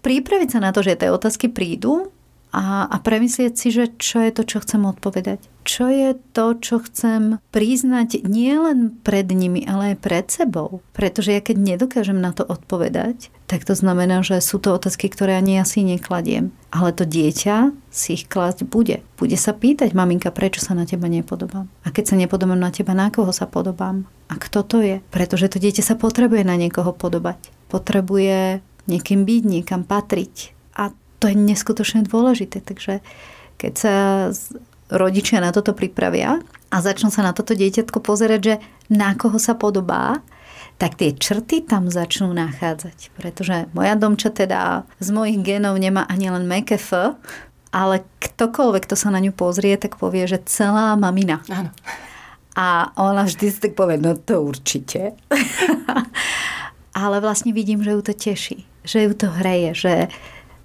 pripraviť 0.00 0.56
sa 0.56 0.60
na 0.64 0.72
to, 0.72 0.80
že 0.80 0.96
tie 0.96 1.12
otázky 1.12 1.52
prídu 1.52 2.08
a, 2.50 2.90
a 2.90 2.96
premyslieť 2.98 3.54
si, 3.54 3.70
že 3.70 3.94
čo 3.94 4.22
je 4.26 4.30
to, 4.34 4.42
čo 4.42 4.58
chcem 4.62 4.82
odpovedať. 4.82 5.38
Čo 5.62 5.86
je 5.86 6.18
to, 6.34 6.58
čo 6.58 6.82
chcem 6.82 7.38
priznať 7.54 8.26
nielen 8.26 8.98
pred 9.06 9.30
nimi, 9.30 9.62
ale 9.62 9.94
aj 9.94 9.96
pred 10.02 10.26
sebou. 10.26 10.82
Pretože 10.90 11.30
ja 11.30 11.40
keď 11.44 11.56
nedokážem 11.62 12.18
na 12.18 12.34
to 12.34 12.42
odpovedať, 12.42 13.30
tak 13.46 13.62
to 13.62 13.78
znamená, 13.78 14.26
že 14.26 14.42
sú 14.42 14.58
to 14.58 14.74
otázky, 14.74 15.06
ktoré 15.06 15.38
ani 15.38 15.62
asi 15.62 15.86
nekladiem. 15.86 16.50
Ale 16.74 16.90
to 16.90 17.06
dieťa 17.06 17.70
si 17.90 18.18
ich 18.18 18.26
klásť 18.26 18.66
bude. 18.66 19.02
Bude 19.14 19.38
sa 19.38 19.54
pýtať, 19.54 19.94
maminka, 19.94 20.34
prečo 20.34 20.58
sa 20.58 20.74
na 20.74 20.86
teba 20.86 21.06
nepodobám? 21.06 21.70
A 21.86 21.94
keď 21.94 22.14
sa 22.14 22.16
nepodobám 22.18 22.58
na 22.58 22.74
teba, 22.74 22.94
na 22.96 23.14
koho 23.14 23.30
sa 23.30 23.46
podobám? 23.46 24.10
A 24.26 24.38
kto 24.38 24.66
to 24.66 24.78
je? 24.82 24.96
Pretože 25.14 25.54
to 25.54 25.62
dieťa 25.62 25.82
sa 25.86 25.94
potrebuje 25.94 26.42
na 26.42 26.58
niekoho 26.58 26.90
podobať. 26.94 27.38
Potrebuje 27.70 28.62
niekým 28.90 29.22
byť, 29.22 29.42
niekam 29.46 29.82
patriť. 29.86 30.59
To 31.20 31.28
je 31.28 31.36
neskutočne 31.36 32.08
dôležité. 32.08 32.64
Takže 32.64 33.04
keď 33.60 33.72
sa 33.76 33.94
rodičia 34.90 35.38
na 35.38 35.54
toto 35.54 35.76
pripravia 35.76 36.40
a 36.72 36.76
začnú 36.82 37.12
sa 37.12 37.22
na 37.22 37.36
toto 37.36 37.54
dieťatko 37.54 38.00
pozerať, 38.02 38.40
že 38.40 38.54
na 38.90 39.14
koho 39.14 39.38
sa 39.38 39.54
podobá, 39.54 40.24
tak 40.80 40.96
tie 40.96 41.12
črty 41.12 41.62
tam 41.68 41.92
začnú 41.92 42.32
nachádzať. 42.32 43.12
Pretože 43.14 43.68
moja 43.76 43.94
domča 43.94 44.32
teda 44.32 44.88
z 44.98 45.08
mojich 45.12 45.38
genov 45.44 45.76
nemá 45.76 46.08
ani 46.08 46.32
len 46.32 46.48
meké 46.48 46.80
F, 46.80 47.14
ale 47.70 48.02
ktokoľvek, 48.18 48.82
kto 48.88 48.96
sa 48.98 49.14
na 49.14 49.22
ňu 49.22 49.30
pozrie, 49.36 49.76
tak 49.78 50.00
povie, 50.00 50.26
že 50.26 50.42
celá 50.48 50.96
mamina. 50.98 51.44
Áno. 51.52 51.70
A 52.58 52.90
ona 52.98 53.28
vždy 53.28 53.46
si 53.46 53.62
tak 53.62 53.78
povie, 53.78 54.00
no 54.00 54.18
to 54.18 54.42
určite. 54.42 55.14
ale 57.04 57.22
vlastne 57.22 57.54
vidím, 57.54 57.84
že 57.84 57.94
ju 57.94 58.02
to 58.02 58.10
teší 58.16 58.66
že 58.84 59.02
ju 59.02 59.12
to 59.14 59.28
hreje, 59.28 59.70
že 59.74 59.94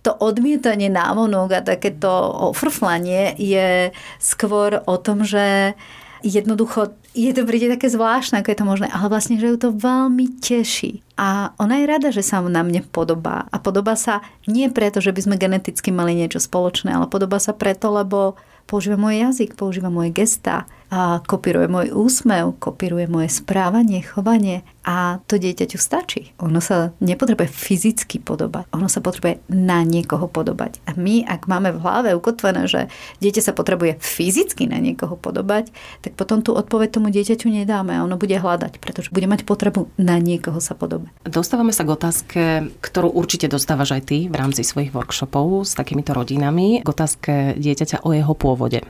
to 0.05 0.13
odmietanie 0.13 0.93
návonok 0.93 1.49
a 1.57 1.65
takéto 1.65 2.09
ofrflanie 2.53 3.33
je 3.41 3.89
skôr 4.21 4.85
o 4.85 4.95
tom, 5.01 5.25
že 5.25 5.73
jednoducho 6.21 6.93
je 7.15 7.31
to 7.31 7.47
príde 7.47 7.71
také 7.71 7.89
zvláštne, 7.89 8.41
ako 8.41 8.51
je 8.51 8.59
to 8.59 8.65
možné, 8.67 8.87
ale 8.91 9.07
vlastne, 9.07 9.39
že 9.41 9.49
ju 9.49 9.57
to 9.57 9.69
veľmi 9.71 10.37
teší. 10.41 11.01
A 11.15 11.55
ona 11.57 11.79
je 11.81 11.89
rada, 11.89 12.09
že 12.11 12.21
sa 12.21 12.43
na 12.43 12.61
mne 12.61 12.83
podobá. 12.83 13.47
A 13.49 13.57
podobá 13.57 13.95
sa 13.95 14.19
nie 14.45 14.67
preto, 14.67 14.99
že 14.99 15.15
by 15.15 15.21
sme 15.23 15.35
geneticky 15.39 15.89
mali 15.95 16.13
niečo 16.13 16.43
spoločné, 16.43 16.91
ale 16.91 17.07
podobá 17.07 17.39
sa 17.39 17.55
preto, 17.55 17.87
lebo 17.89 18.35
používa 18.67 18.99
môj 18.99 19.31
jazyk, 19.31 19.55
používa 19.55 19.87
moje 19.87 20.11
gesta, 20.11 20.67
a 20.93 21.19
kopíruje 21.25 21.65
môj 21.65 21.87
úsmev, 21.91 22.57
kopíruje 22.61 23.09
moje 23.09 23.33
správanie, 23.33 24.05
chovanie 24.05 24.61
a 24.85 25.17
to 25.25 25.41
dieťaťu 25.41 25.81
stačí. 25.81 26.37
Ono 26.37 26.61
sa 26.61 26.93
nepotrebuje 27.01 27.49
fyzicky 27.49 28.21
podobať, 28.21 28.69
ono 28.69 28.85
sa 28.85 29.01
potrebuje 29.01 29.41
na 29.49 29.81
niekoho 29.81 30.29
podobať. 30.29 30.77
A 30.85 30.93
my, 30.93 31.25
ak 31.25 31.49
máme 31.49 31.73
v 31.73 31.81
hlave 31.81 32.09
ukotvené, 32.13 32.69
že 32.69 32.93
dieťa 33.17 33.49
sa 33.49 33.53
potrebuje 33.57 33.97
fyzicky 33.97 34.69
na 34.69 34.77
niekoho 34.77 35.17
podobať, 35.17 35.73
tak 36.05 36.13
potom 36.13 36.45
tú 36.45 36.53
odpoveď 36.53 37.01
tomu 37.01 37.09
dieťaťu 37.09 37.49
nedáme 37.49 37.97
a 37.97 38.05
ono 38.05 38.21
bude 38.21 38.37
hľadať, 38.37 38.77
pretože 38.77 39.09
bude 39.09 39.25
mať 39.25 39.41
potrebu 39.41 39.89
na 39.97 40.21
niekoho 40.21 40.61
sa 40.61 40.77
podobať. 40.77 41.09
Dostávame 41.25 41.73
sa 41.73 41.81
k 41.81 41.93
otázke, 41.97 42.41
ktorú 42.85 43.09
určite 43.09 43.49
dostávaš 43.49 43.97
aj 43.97 44.03
ty 44.05 44.17
v 44.29 44.35
rámci 44.37 44.61
svojich 44.61 44.93
workshopov 44.93 45.65
s 45.65 45.73
takýmito 45.73 46.13
rodinami, 46.13 46.85
k 46.85 46.87
otázke 46.87 47.57
dieťaťa 47.57 48.05
o 48.05 48.13
jeho 48.13 48.33
pôvode. 48.37 48.85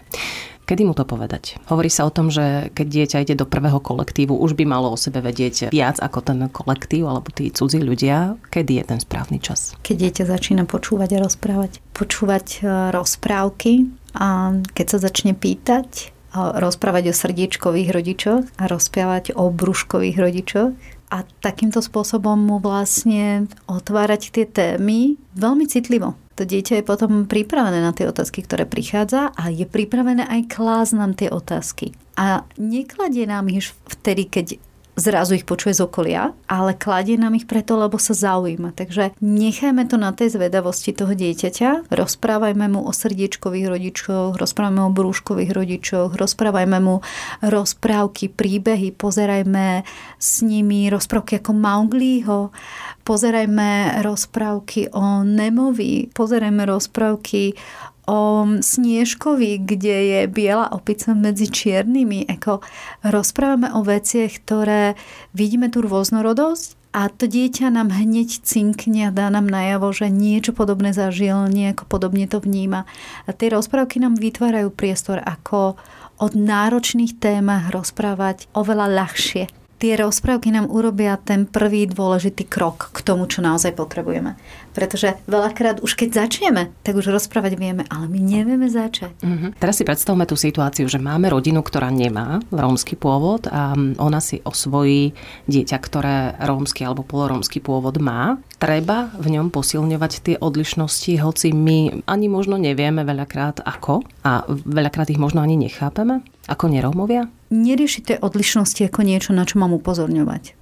Kedy 0.65 0.81
mu 0.81 0.97
to 0.97 1.05
povedať? 1.05 1.61
Hovorí 1.69 1.93
sa 1.93 2.09
o 2.09 2.11
tom, 2.11 2.33
že 2.33 2.73
keď 2.73 2.87
dieťa 2.89 3.17
ide 3.21 3.35
do 3.37 3.45
prvého 3.45 3.77
kolektívu, 3.77 4.33
už 4.33 4.57
by 4.57 4.65
malo 4.65 4.89
o 4.89 4.97
sebe 4.97 5.21
vedieť 5.21 5.69
viac 5.69 6.01
ako 6.01 6.25
ten 6.25 6.49
kolektív 6.49 7.05
alebo 7.05 7.29
tí 7.29 7.53
cudzí 7.53 7.77
ľudia. 7.77 8.41
Kedy 8.49 8.81
je 8.81 8.83
ten 8.89 8.97
správny 8.97 9.37
čas? 9.37 9.77
Keď 9.85 9.95
dieťa 9.95 10.23
začína 10.25 10.65
počúvať 10.65 11.21
a 11.21 11.21
rozprávať. 11.21 11.85
Počúvať 11.93 12.65
e, 12.65 12.89
rozprávky 12.89 13.93
a 14.17 14.57
keď 14.73 14.85
sa 14.89 14.97
začne 14.97 15.37
pýtať, 15.37 16.15
rozprávať 16.35 17.11
o 17.11 17.13
srdiečkových 17.15 17.89
rodičoch 17.95 18.43
a 18.59 18.63
rozprávať 18.67 19.37
o 19.37 19.47
brúškových 19.47 20.17
rodičoch 20.19 20.75
a 21.15 21.23
takýmto 21.39 21.79
spôsobom 21.79 22.35
mu 22.35 22.59
vlastne 22.59 23.47
otvárať 23.71 24.35
tie 24.35 24.43
témy 24.43 25.15
veľmi 25.39 25.63
citlivo 25.71 26.19
to 26.35 26.43
dieťa 26.43 26.83
je 26.83 26.85
potom 26.85 27.23
pripravené 27.31 27.79
na 27.79 27.95
tie 27.95 28.11
otázky, 28.11 28.43
ktoré 28.43 28.67
prichádza 28.67 29.31
a 29.31 29.47
je 29.47 29.63
pripravené 29.63 30.27
aj 30.27 30.51
klásť 30.51 30.91
nám 30.99 31.15
tie 31.15 31.31
otázky. 31.31 31.95
A 32.19 32.43
nekladie 32.59 33.23
nám 33.23 33.47
ich 33.47 33.71
vtedy, 33.87 34.27
keď 34.27 34.59
zrazu 34.95 35.35
ich 35.35 35.43
počuje 35.43 35.75
z 35.75 35.83
okolia, 35.83 36.31
ale 36.47 36.73
kladie 36.73 37.19
nám 37.19 37.35
ich 37.35 37.45
preto, 37.45 37.75
lebo 37.75 37.99
sa 37.99 38.15
zaujíma. 38.15 38.71
Takže 38.71 39.15
nechajme 39.19 39.85
to 39.91 39.99
na 39.99 40.15
tej 40.15 40.35
zvedavosti 40.39 40.95
toho 40.95 41.11
dieťaťa, 41.11 41.91
rozprávajme 41.91 42.65
mu 42.71 42.87
o 42.87 42.91
srdiečkových 42.95 43.67
rodičoch, 43.67 44.39
rozprávajme 44.39 44.81
o 44.87 44.95
brúškových 44.95 45.51
rodičoch, 45.51 46.09
rozprávajme 46.15 46.77
mu 46.79 47.03
rozprávky, 47.43 48.31
príbehy, 48.31 48.95
pozerajme 48.95 49.83
s 50.15 50.41
nimi 50.41 50.87
rozprávky 50.87 51.43
ako 51.43 51.51
Maugliho, 51.51 52.39
pozerajme 53.03 54.01
rozprávky 54.01 54.95
o 54.95 55.21
Nemovi, 55.27 56.09
pozerajme 56.15 56.63
rozprávky 56.65 57.53
o 58.05 58.45
Sniežkovi, 58.61 59.61
kde 59.61 59.95
je 60.09 60.19
biela 60.29 60.69
opica 60.71 61.17
medzi 61.17 61.49
čiernymi. 61.49 62.29
Eko, 62.29 62.61
rozprávame 63.01 63.73
o 63.73 63.81
veciach, 63.81 64.41
ktoré 64.45 64.93
vidíme 65.33 65.73
tú 65.73 65.81
rôznorodosť 65.85 66.77
a 66.95 67.11
to 67.11 67.27
dieťa 67.27 67.75
nám 67.75 67.91
hneď 67.91 68.39
cinkne 68.45 69.11
a 69.11 69.15
dá 69.15 69.27
nám 69.27 69.51
najavo, 69.51 69.91
že 69.91 70.07
niečo 70.07 70.55
podobné 70.55 70.95
zažil, 70.95 71.51
nejako 71.51 71.83
podobne 71.91 72.23
to 72.29 72.39
vníma. 72.39 72.87
A 73.27 73.35
tie 73.35 73.51
rozprávky 73.51 73.99
nám 73.99 74.15
vytvárajú 74.15 74.71
priestor, 74.71 75.19
ako 75.19 75.75
o 76.15 76.25
náročných 76.31 77.19
témach 77.19 77.75
rozprávať 77.75 78.47
oveľa 78.55 78.87
ľahšie 78.87 79.64
tie 79.79 79.99
rozprávky 79.99 80.51
nám 80.55 80.71
urobia 80.71 81.19
ten 81.19 81.43
prvý 81.45 81.85
dôležitý 81.89 82.47
krok 82.47 82.89
k 82.95 82.99
tomu, 83.03 83.27
čo 83.27 83.43
naozaj 83.43 83.75
potrebujeme. 83.75 84.39
Pretože 84.75 85.15
veľakrát 85.27 85.79
už 85.79 85.95
keď 85.95 86.27
začneme, 86.27 86.71
tak 86.83 86.99
už 86.99 87.11
rozprávať 87.11 87.55
vieme, 87.55 87.83
ale 87.87 88.11
my 88.11 88.19
nevieme 88.19 88.67
začať. 88.67 89.15
Mm-hmm. 89.23 89.49
Teraz 89.55 89.79
si 89.79 89.87
predstavme 89.87 90.27
tú 90.27 90.35
situáciu, 90.35 90.87
že 90.91 90.99
máme 90.99 91.31
rodinu, 91.31 91.63
ktorá 91.63 91.87
nemá 91.91 92.43
rómsky 92.51 92.99
pôvod 92.99 93.47
a 93.47 93.71
ona 93.99 94.19
si 94.19 94.43
osvojí 94.43 95.15
dieťa, 95.47 95.77
ktoré 95.79 96.35
rómsky 96.43 96.83
alebo 96.83 97.07
polorómsky 97.07 97.63
pôvod 97.63 97.95
má. 98.03 98.35
Treba 98.59 99.11
v 99.15 99.35
ňom 99.35 99.51
posilňovať 99.51 100.11
tie 100.23 100.35
odlišnosti, 100.39 101.19
hoci 101.19 101.51
my 101.55 102.07
ani 102.07 102.27
možno 102.27 102.55
nevieme 102.59 103.03
veľakrát 103.03 103.63
ako 103.63 104.03
a 104.23 104.47
veľakrát 104.47 105.11
ich 105.11 105.19
možno 105.19 105.43
ani 105.43 105.59
nechápeme, 105.59 106.23
ako 106.47 106.71
nerómovia? 106.71 107.27
Neriešiť 107.55 108.03
tie 108.03 108.17
odlišnosti 108.19 108.81
ako 108.83 109.01
niečo, 109.07 109.31
na 109.31 109.47
čo 109.47 109.57
mám 109.63 109.71
upozorňovať. 109.71 110.53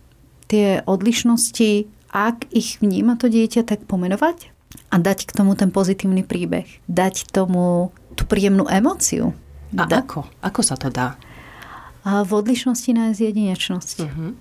Tie 0.47 0.85
odlišnosti, 0.85 1.89
ak 2.13 2.53
ich 2.53 2.77
vníma 2.77 3.17
to 3.17 3.27
dieťa, 3.27 3.65
tak 3.65 3.89
pomenovať 3.89 4.53
a 4.93 4.95
dať 5.01 5.25
k 5.25 5.31
tomu 5.33 5.57
ten 5.57 5.73
pozitívny 5.73 6.21
príbeh. 6.21 6.69
Dať 6.85 7.33
tomu 7.33 7.89
tú 8.13 8.29
príjemnú 8.29 8.69
emóciu. 8.69 9.33
A 9.73 9.89
da- 9.89 10.05
ako? 10.05 10.29
Ako 10.45 10.61
sa 10.61 10.77
to 10.77 10.93
dá? 10.93 11.17
A 12.05 12.21
v 12.21 12.31
odlišnosti 12.35 12.91
nájsť 12.93 13.19
jedinečnosť. 13.19 13.97
Uh-huh. 14.05 14.35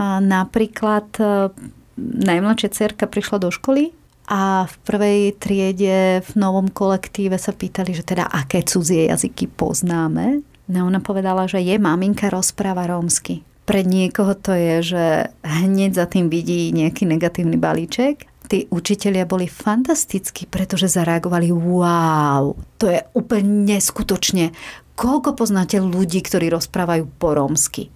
A 0.00 0.22
napríklad 0.22 1.10
e, 1.20 1.52
najmladšia 2.00 2.70
cerka 2.72 3.04
prišla 3.10 3.44
do 3.44 3.50
školy 3.52 3.92
a 4.30 4.70
v 4.70 4.74
prvej 4.86 5.20
triede 5.36 6.22
v 6.22 6.30
novom 6.38 6.70
kolektíve 6.70 7.34
sa 7.36 7.50
pýtali, 7.50 7.92
že 7.92 8.06
teda 8.06 8.30
aké 8.30 8.62
cudzie 8.62 9.10
jazyky 9.10 9.50
poznáme. 9.50 10.46
No 10.70 10.86
ona 10.86 11.02
povedala, 11.02 11.50
že 11.50 11.58
je 11.58 11.74
maminka 11.82 12.30
rozpráva 12.30 12.86
rómsky. 12.86 13.42
Pre 13.66 13.82
niekoho 13.82 14.38
to 14.38 14.54
je, 14.54 14.94
že 14.94 15.04
hneď 15.42 15.98
za 15.98 16.06
tým 16.06 16.30
vidí 16.30 16.70
nejaký 16.70 17.10
negatívny 17.10 17.58
balíček. 17.58 18.30
Tí 18.50 18.66
učitelia 18.70 19.26
boli 19.26 19.46
fantastickí, 19.46 20.46
pretože 20.46 20.90
zareagovali 20.90 21.54
wow, 21.54 22.54
to 22.78 22.90
je 22.90 22.98
úplne 23.14 23.66
neskutočne. 23.66 24.50
Koľko 24.98 25.38
poznáte 25.38 25.78
ľudí, 25.78 26.18
ktorí 26.22 26.50
rozprávajú 26.50 27.06
po 27.18 27.34
rómsky? 27.34 27.94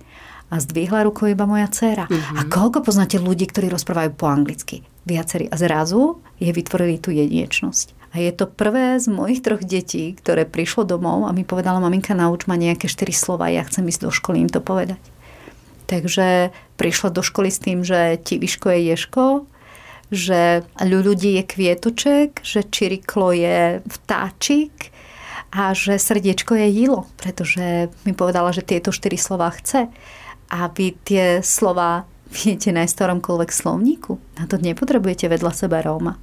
A 0.54 0.62
zdvihla 0.62 1.02
rukou 1.11 1.26
iba 1.26 1.47
moja 1.50 1.66
dcéra. 1.66 2.07
Mm-hmm. 2.07 2.38
A 2.38 2.40
koľko 2.47 2.87
poznáte 2.87 3.19
ľudí, 3.19 3.50
ktorí 3.50 3.66
rozprávajú 3.66 4.14
po 4.14 4.31
anglicky? 4.31 4.87
Viacerí. 5.02 5.50
A 5.50 5.59
zrazu 5.59 6.23
je 6.38 6.54
vytvorili 6.54 7.02
tú 7.02 7.11
jedinečnosť. 7.11 8.03
A 8.14 8.23
je 8.23 8.30
to 8.30 8.47
prvé 8.47 9.02
z 9.02 9.11
mojich 9.11 9.42
troch 9.42 9.59
detí, 9.66 10.14
ktoré 10.14 10.47
prišlo 10.47 10.87
domov 10.87 11.26
a 11.26 11.35
mi 11.35 11.42
povedala, 11.42 11.83
maminka, 11.83 12.14
nauč 12.14 12.47
ma 12.47 12.54
nejaké 12.54 12.87
štyri 12.87 13.11
slova, 13.11 13.50
ja 13.50 13.66
chcem 13.66 13.83
ísť 13.90 14.06
do 14.06 14.11
školy 14.14 14.47
im 14.47 14.50
to 14.50 14.62
povedať. 14.62 15.02
Takže 15.90 16.54
prišla 16.78 17.11
do 17.11 17.26
školy 17.26 17.50
s 17.50 17.59
tým, 17.59 17.83
že 17.83 18.16
Tiviško 18.23 18.71
je 18.71 18.80
Ješko, 18.94 19.25
že 20.14 20.62
ľudí 20.78 21.42
je 21.42 21.44
kvietoček, 21.44 22.38
že 22.47 22.62
čiriklo 22.62 23.35
je 23.35 23.83
vtáčik 23.83 24.94
a 25.50 25.75
že 25.75 25.99
srdiečko 25.99 26.54
je 26.54 26.68
jilo, 26.71 27.11
pretože 27.18 27.90
mi 28.06 28.14
povedala, 28.14 28.54
že 28.54 28.62
tieto 28.62 28.94
štyri 28.94 29.18
slova 29.18 29.50
chce. 29.50 29.90
A 30.54 30.71
vy 30.71 30.94
tie 31.02 31.42
slova 31.42 32.06
viete 32.30 32.71
nájsť 32.71 32.94
v 32.94 32.99
ktoromkoľvek 32.99 33.50
slovníku. 33.50 34.18
Na 34.38 34.47
to 34.47 34.54
nepotrebujete 34.59 35.26
vedľa 35.26 35.52
seba 35.54 35.83
Róma. 35.83 36.14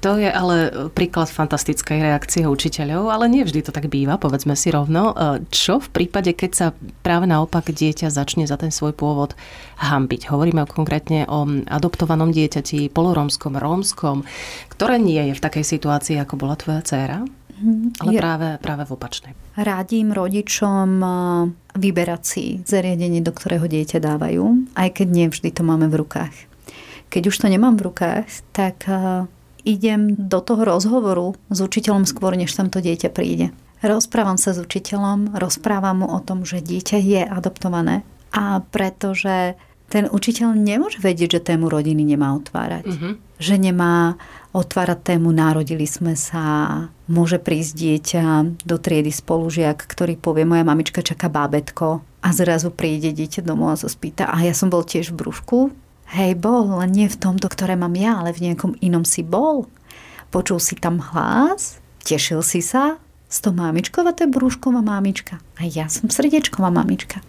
To 0.00 0.14
je 0.14 0.30
ale 0.30 0.70
príklad 0.94 1.26
fantastickej 1.26 1.98
reakcie 1.98 2.46
učiteľov, 2.46 3.10
ale 3.10 3.26
nie 3.26 3.42
vždy 3.42 3.66
to 3.66 3.72
tak 3.74 3.90
býva, 3.90 4.14
povedzme 4.14 4.54
si 4.54 4.70
rovno. 4.70 5.10
E, 5.10 5.42
čo 5.50 5.82
v 5.82 5.88
prípade, 5.90 6.30
keď 6.34 6.50
sa 6.54 6.66
práve 7.02 7.26
naopak 7.26 7.74
dieťa 7.74 8.12
začne 8.12 8.46
za 8.46 8.54
ten 8.54 8.70
svoj 8.70 8.94
pôvod 8.94 9.34
hambiť? 9.82 10.30
Hovoríme 10.30 10.68
konkrétne 10.70 11.26
o 11.26 11.44
adoptovanom 11.66 12.30
dieťati, 12.30 12.90
polorómskom, 12.94 13.58
rómskom, 13.58 14.22
ktoré 14.70 15.02
nie 15.02 15.32
je 15.32 15.34
v 15.34 15.44
takej 15.44 15.64
situácii, 15.66 16.16
ako 16.22 16.34
bola 16.38 16.54
tvoja 16.54 16.82
dcéra? 16.82 17.26
Mhm. 17.58 17.98
Ale 18.06 18.10
práve, 18.22 18.48
práve 18.62 18.82
v 18.86 18.90
opačnej. 18.94 19.32
Radím 19.58 20.14
rodičom 20.14 20.88
e, 21.02 21.08
vyberať 21.74 22.22
si 22.22 22.44
zariadenie, 22.62 23.18
do 23.18 23.34
ktorého 23.34 23.66
dieťa 23.66 23.98
dávajú, 23.98 24.70
aj 24.78 24.88
keď 25.02 25.08
nevždy 25.10 25.50
to 25.50 25.62
máme 25.66 25.90
v 25.90 25.98
rukách. 25.98 26.34
Keď 27.08 27.22
už 27.32 27.36
to 27.40 27.46
nemám 27.50 27.74
v 27.74 27.90
rukách, 27.90 28.30
tak 28.54 28.86
e, 28.86 29.26
idem 29.68 30.16
do 30.16 30.40
toho 30.40 30.64
rozhovoru 30.64 31.36
s 31.52 31.60
učiteľom 31.60 32.08
skôr, 32.08 32.32
než 32.32 32.56
tam 32.56 32.72
to 32.72 32.80
dieťa 32.80 33.12
príde. 33.12 33.52
Rozprávam 33.84 34.40
sa 34.40 34.56
s 34.56 34.58
učiteľom, 34.58 35.36
rozprávam 35.36 36.02
mu 36.02 36.08
o 36.08 36.18
tom, 36.24 36.42
že 36.42 36.64
dieťa 36.64 36.98
je 36.98 37.22
adoptované 37.22 38.02
a 38.32 38.64
pretože 38.64 39.54
ten 39.88 40.04
učiteľ 40.04 40.52
nemôže 40.52 41.00
vedieť, 41.00 41.40
že 41.40 41.46
tému 41.54 41.72
rodiny 41.72 42.04
nemá 42.04 42.36
otvárať. 42.36 42.84
Uh-huh. 42.84 43.12
Že 43.40 43.54
nemá 43.70 44.20
otvárať 44.52 45.14
tému 45.14 45.32
narodili 45.32 45.88
sme 45.88 46.12
sa, 46.12 46.88
môže 47.08 47.40
prísť 47.40 47.72
dieťa 47.72 48.24
do 48.68 48.76
triedy 48.76 49.08
spolužiak, 49.08 49.80
ktorý 49.80 50.20
povie, 50.20 50.44
moja 50.44 50.66
mamička 50.66 51.00
čaká 51.00 51.32
bábetko 51.32 52.04
a 52.20 52.28
zrazu 52.34 52.68
príde 52.68 53.14
dieťa 53.16 53.46
domov 53.46 53.78
a 53.78 53.80
sa 53.80 53.88
spýta, 53.88 54.28
a 54.28 54.42
ja 54.44 54.52
som 54.52 54.68
bol 54.68 54.84
tiež 54.84 55.14
v 55.14 55.24
brúšku, 55.24 55.58
Hej, 56.08 56.40
bol, 56.40 56.80
len 56.80 56.88
nie 56.96 57.04
v 57.04 57.20
tomto, 57.20 57.52
ktoré 57.52 57.76
mám 57.76 57.92
ja, 57.92 58.16
ale 58.16 58.32
v 58.32 58.48
nejakom 58.48 58.80
inom 58.80 59.04
si 59.04 59.20
bol. 59.20 59.68
Počul 60.32 60.56
si 60.56 60.72
tam 60.76 61.04
hlas, 61.04 61.84
tešil 62.00 62.40
si 62.40 62.64
sa, 62.64 62.96
s 63.28 63.44
tou 63.44 63.52
mamičkou 63.52 64.00
a 64.08 64.16
to 64.16 64.24
je 64.24 64.32
brúšková 64.32 64.80
mamička. 64.80 65.36
A 65.60 65.68
ja 65.68 65.92
som 65.92 66.08
srdiečková 66.08 66.72
mamička. 66.72 67.20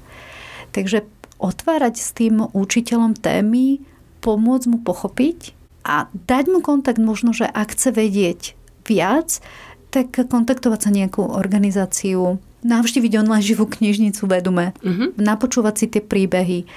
Takže 0.71 1.03
otvárať 1.43 1.95
s 1.99 2.15
tým 2.15 2.47
učiteľom 2.55 3.19
témy, 3.19 3.83
pomôcť 4.23 4.65
mu 4.71 4.79
pochopiť 4.79 5.55
a 5.83 6.07
dať 6.11 6.45
mu 6.51 6.59
kontakt 6.63 6.99
možno, 6.99 7.35
že 7.35 7.47
ak 7.47 7.75
chce 7.75 7.91
vedieť 7.91 8.55
viac, 8.87 9.43
tak 9.91 10.15
kontaktovať 10.15 10.79
sa 10.79 10.91
nejakú 10.91 11.23
organizáciu, 11.23 12.39
navštíviť 12.61 13.11
online 13.23 13.43
živú 13.43 13.65
knižnicu 13.65 14.23
vedume, 14.27 14.75
uh-huh. 14.75 15.15
napočúvať 15.15 15.75
si 15.79 15.85
tie 15.87 16.03
príbehy 16.03 16.67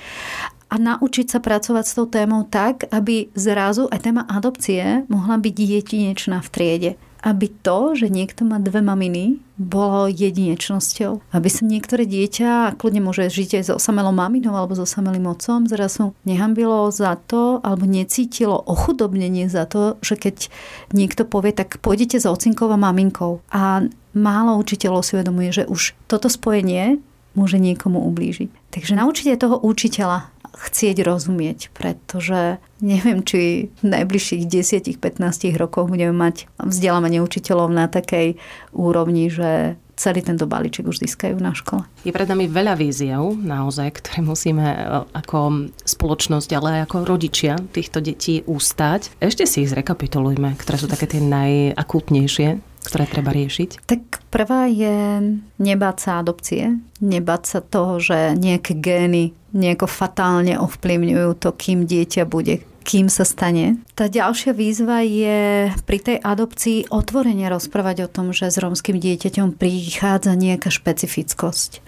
a 0.72 0.80
naučiť 0.80 1.36
sa 1.36 1.38
pracovať 1.44 1.84
s 1.84 1.96
tou 2.00 2.08
témou 2.08 2.48
tak, 2.48 2.88
aby 2.88 3.28
zrazu 3.36 3.92
aj 3.92 4.08
téma 4.08 4.24
adopcie 4.24 5.04
mohla 5.12 5.36
byť 5.36 5.52
jedinečná 5.52 6.40
v 6.40 6.48
triede. 6.48 6.92
Aby 7.22 7.54
to, 7.62 7.94
že 7.94 8.10
niekto 8.10 8.42
má 8.42 8.58
dve 8.58 8.82
maminy, 8.82 9.38
bolo 9.54 10.10
jedinečnosťou. 10.10 11.30
Aby 11.30 11.48
sa 11.52 11.62
niektoré 11.62 12.02
dieťa, 12.02 12.74
kľudne 12.80 12.98
môže 12.98 13.30
žiť 13.30 13.62
aj 13.62 13.64
s 13.68 13.70
osamelou 13.70 14.10
maminou 14.10 14.58
alebo 14.58 14.74
s 14.74 14.82
osamelým 14.82 15.30
otcom, 15.30 15.70
zrazu 15.70 16.18
nehambilo 16.26 16.90
za 16.90 17.14
to 17.14 17.62
alebo 17.62 17.86
necítilo 17.86 18.58
ochudobnenie 18.66 19.46
za 19.46 19.70
to, 19.70 20.02
že 20.02 20.18
keď 20.18 20.50
niekto 20.90 21.22
povie, 21.22 21.54
tak 21.54 21.78
pôjdete 21.78 22.18
za 22.18 22.34
ocinkou 22.34 22.66
a 22.74 22.80
maminkou. 22.80 23.38
A 23.54 23.86
málo 24.18 24.58
učiteľov 24.58 25.06
si 25.06 25.14
uvedomuje, 25.14 25.62
že 25.62 25.68
už 25.70 25.94
toto 26.10 26.26
spojenie 26.26 26.98
môže 27.38 27.56
niekomu 27.56 28.02
ublížiť. 28.12 28.72
Takže 28.72 28.96
naučite 28.96 29.36
toho 29.40 29.60
učiteľa 29.60 30.31
chcieť 30.52 31.02
rozumieť, 31.02 31.72
pretože 31.72 32.60
neviem, 32.84 33.24
či 33.24 33.72
v 33.80 33.86
najbližších 33.86 34.46
10-15 34.46 35.56
rokoch 35.56 35.88
budeme 35.88 36.12
mať 36.12 36.50
vzdelávanie 36.60 37.24
učiteľov 37.24 37.72
na 37.72 37.88
takej 37.88 38.36
úrovni, 38.76 39.32
že 39.32 39.80
celý 39.96 40.24
tento 40.24 40.48
balíček 40.50 40.88
už 40.88 41.04
získajú 41.04 41.38
na 41.38 41.54
škole. 41.54 41.86
Je 42.02 42.10
pred 42.10 42.26
nami 42.26 42.50
veľa 42.50 42.74
víziev, 42.74 43.38
naozaj, 43.38 44.02
ktoré 44.02 44.24
musíme 44.24 44.66
e, 44.66 44.78
ako 45.14 45.70
spoločnosť, 45.84 46.50
ale 46.58 46.68
aj 46.80 46.90
ako 46.90 46.96
rodičia 47.06 47.54
týchto 47.70 48.02
detí 48.02 48.42
ústať. 48.48 49.14
Ešte 49.22 49.46
si 49.46 49.62
ich 49.62 49.70
zrekapitulujme, 49.70 50.58
ktoré 50.58 50.76
sú 50.80 50.90
také 50.90 51.06
tie 51.06 51.22
najakútnejšie 51.22 52.74
ktoré 52.82 53.06
treba 53.06 53.30
riešiť? 53.30 53.86
Tak 53.86 54.26
prvá 54.26 54.66
je 54.66 55.22
nebáť 55.62 55.96
sa 56.02 56.10
adopcie, 56.18 56.82
nebáť 56.98 57.42
sa 57.46 57.58
toho, 57.62 58.02
že 58.02 58.34
nejaké 58.34 58.74
gény 58.74 59.38
nejako 59.52 59.86
fatálne 59.88 60.56
ovplyvňujú 60.58 61.30
to, 61.38 61.50
kým 61.52 61.84
dieťa 61.84 62.24
bude 62.28 62.64
kým 62.82 63.06
sa 63.06 63.22
stane. 63.22 63.78
Tá 63.94 64.10
ďalšia 64.10 64.52
výzva 64.52 65.06
je 65.06 65.70
pri 65.86 65.98
tej 66.02 66.16
adopcii 66.18 66.90
otvorene 66.90 67.46
rozprávať 67.46 68.04
o 68.04 68.08
tom, 68.10 68.34
že 68.34 68.50
s 68.50 68.58
rómskym 68.58 68.98
dieťaťom 68.98 69.54
prichádza 69.54 70.34
nejaká 70.34 70.68
špecifickosť. 70.68 71.78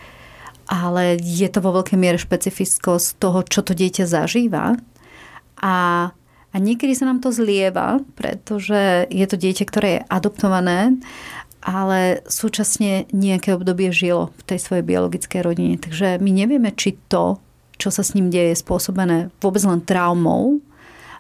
Ale 0.71 1.21
je 1.21 1.49
to 1.51 1.61
vo 1.61 1.77
veľkej 1.83 1.99
miere 1.99 2.17
špecifickosť 2.17 3.21
toho, 3.21 3.43
čo 3.45 3.61
to 3.67 3.77
dieťa 3.77 4.07
zažíva. 4.07 4.79
A, 5.61 5.75
a 6.55 6.57
niekedy 6.57 6.95
sa 6.97 7.11
nám 7.11 7.21
to 7.21 7.35
zlieva, 7.35 8.01
pretože 8.17 9.11
je 9.11 9.27
to 9.29 9.37
dieťa, 9.37 9.65
ktoré 9.67 9.89
je 9.99 10.07
adoptované 10.09 10.95
ale 11.65 12.21
súčasne 12.29 13.09
nejaké 13.09 13.57
obdobie 13.57 13.89
žilo 13.89 14.37
v 14.37 14.43
tej 14.53 14.61
svojej 14.61 14.85
biologickej 14.85 15.41
rodine. 15.41 15.81
Takže 15.81 16.21
my 16.21 16.29
nevieme, 16.29 16.69
či 16.77 17.01
to, 17.09 17.41
čo 17.85 17.93
sa 17.93 18.01
s 18.01 18.17
ním 18.17 18.33
deje, 18.33 18.57
je 18.57 18.63
spôsobené 18.65 19.29
vôbec 19.45 19.61
len 19.69 19.85
traumou, 19.85 20.65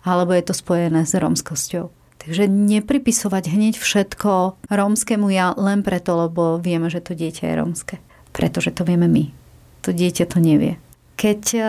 alebo 0.01 0.33
je 0.33 0.49
to 0.49 0.57
spojené 0.57 1.05
s 1.05 1.13
rómskosťou. 1.13 1.93
Takže 2.25 2.49
nepripisovať 2.49 3.53
hneď 3.53 3.75
všetko 3.77 4.57
rómskému 4.73 5.29
ja 5.29 5.53
len 5.61 5.85
preto, 5.85 6.17
lebo 6.17 6.57
vieme, 6.57 6.89
že 6.89 7.05
to 7.05 7.13
dieťa 7.13 7.53
je 7.53 7.55
rómske. 7.61 7.97
Pretože 8.33 8.73
to 8.73 8.89
vieme 8.89 9.05
my. 9.05 9.29
To 9.85 9.93
dieťa 9.93 10.25
to 10.33 10.41
nevie. 10.41 10.81
Keď 11.21 11.43
eh, 11.53 11.69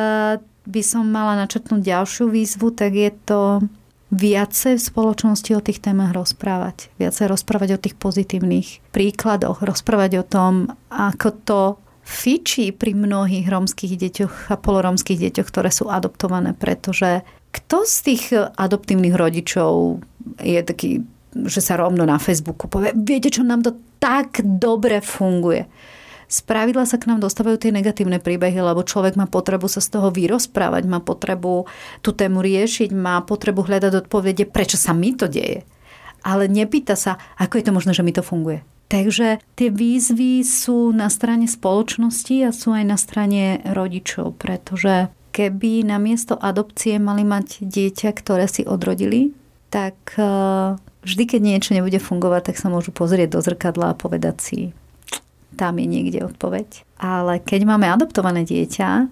by 0.63 0.81
som 0.81 1.11
mala 1.11 1.35
načrtnúť 1.43 1.83
ďalšiu 1.83 2.31
výzvu, 2.31 2.71
tak 2.71 2.95
je 2.95 3.11
to 3.27 3.67
viacej 4.15 4.79
v 4.79 4.87
spoločnosti 4.87 5.51
o 5.51 5.59
tých 5.59 5.83
témach 5.83 6.15
rozprávať. 6.15 6.87
Viacej 7.03 7.27
rozprávať 7.27 7.69
o 7.75 7.81
tých 7.83 7.99
pozitívnych 7.99 8.79
príkladoch, 8.95 9.59
rozprávať 9.59 10.23
o 10.23 10.25
tom, 10.25 10.71
ako 10.87 11.29
to 11.43 11.59
fičí 12.05 12.69
pri 12.69 12.93
mnohých 12.93 13.49
rómskych 13.49 13.97
deťoch 13.97 14.53
a 14.53 14.55
polorómskych 14.61 15.17
deťoch, 15.17 15.49
ktoré 15.49 15.73
sú 15.73 15.89
adoptované, 15.89 16.53
pretože 16.53 17.25
kto 17.49 17.81
z 17.81 17.97
tých 18.05 18.23
adoptívnych 18.37 19.17
rodičov 19.17 20.05
je 20.37 20.61
taký, 20.61 21.01
že 21.49 21.61
sa 21.65 21.81
rovno 21.81 22.05
na 22.05 22.21
Facebooku 22.21 22.69
povie, 22.69 22.93
viete 22.93 23.33
čo, 23.33 23.41
nám 23.41 23.65
to 23.65 23.73
tak 23.97 24.37
dobre 24.45 25.01
funguje. 25.01 25.65
Spravidla 26.25 26.89
sa 26.89 26.97
k 26.97 27.09
nám 27.09 27.21
dostávajú 27.21 27.57
tie 27.57 27.73
negatívne 27.73 28.17
príbehy, 28.17 28.57
lebo 28.57 28.81
človek 28.85 29.13
má 29.17 29.29
potrebu 29.29 29.69
sa 29.69 29.81
z 29.81 29.93
toho 29.93 30.09
vyrozprávať, 30.09 30.85
má 30.89 31.01
potrebu 31.01 31.69
tú 32.01 32.09
tému 32.13 32.41
riešiť, 32.41 32.93
má 32.93 33.21
potrebu 33.21 33.65
hľadať 33.65 34.05
odpovede, 34.05 34.49
prečo 34.49 34.77
sa 34.77 34.93
mi 34.93 35.13
to 35.13 35.29
deje. 35.29 35.65
Ale 36.25 36.49
nepýta 36.49 36.97
sa, 36.97 37.21
ako 37.37 37.61
je 37.61 37.65
to 37.69 37.75
možné, 37.77 37.93
že 37.93 38.01
mi 38.01 38.09
to 38.09 38.25
funguje. 38.25 38.65
Takže 38.85 39.41
tie 39.57 39.69
výzvy 39.73 40.45
sú 40.45 40.93
na 40.93 41.09
strane 41.09 41.49
spoločnosti 41.49 42.35
a 42.45 42.53
sú 42.53 42.69
aj 42.69 42.85
na 42.85 42.97
strane 43.01 43.65
rodičov, 43.65 44.37
pretože 44.37 45.09
keby 45.33 45.83
na 45.83 45.97
miesto 45.97 46.37
adopcie 46.37 47.01
mali 47.01 47.25
mať 47.25 47.65
dieťa, 47.65 48.09
ktoré 48.13 48.45
si 48.45 48.61
odrodili, 48.61 49.33
tak 49.73 49.97
e, 50.15 50.23
vždy, 51.03 51.23
keď 51.27 51.41
niečo 51.41 51.71
nebude 51.75 51.97
fungovať, 51.99 52.53
tak 52.53 52.61
sa 52.61 52.71
môžu 52.71 52.95
pozrieť 52.95 53.35
do 53.35 53.39
zrkadla 53.43 53.91
a 53.91 53.99
povedať 53.99 54.35
si, 54.39 54.59
tam 55.59 55.81
je 55.81 55.87
niekde 55.89 56.23
odpoveď. 56.23 56.85
Ale 57.01 57.43
keď 57.43 57.67
máme 57.67 57.89
adoptované 57.91 58.47
dieťa, 58.47 59.09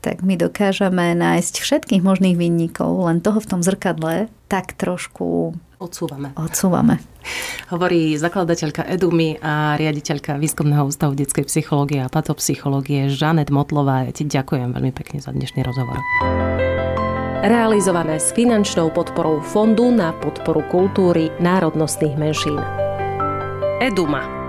tak 0.00 0.24
my 0.24 0.34
dokážeme 0.40 1.12
nájsť 1.12 1.60
všetkých 1.60 2.02
možných 2.02 2.40
vinníkov, 2.40 3.04
len 3.04 3.20
toho 3.20 3.38
v 3.38 3.50
tom 3.52 3.60
zrkadle 3.60 4.32
tak 4.48 4.74
trošku 4.74 5.54
Odsúvame. 5.80 6.36
Odsúvame. 6.36 7.00
Hovorí 7.72 8.12
zakladateľka 8.20 8.84
Edumy 8.84 9.40
a 9.40 9.80
riaditeľka 9.80 10.36
Výskumného 10.36 10.84
ústavu 10.84 11.16
detskej 11.16 11.48
psychológie 11.48 12.04
a 12.04 12.12
patopsychológie 12.12 13.08
Žanet 13.08 13.48
Motlová. 13.48 14.04
Ja 14.04 14.12
ti 14.12 14.28
ďakujem 14.28 14.76
veľmi 14.76 14.92
pekne 14.92 15.24
za 15.24 15.32
dnešný 15.32 15.64
rozhovor. 15.64 15.96
Realizované 17.40 18.20
s 18.20 18.36
finančnou 18.36 18.92
podporou 18.92 19.40
Fondu 19.40 19.88
na 19.88 20.12
podporu 20.12 20.60
kultúry 20.68 21.32
národnostných 21.40 22.12
menšín. 22.20 22.60
Eduma 23.80 24.39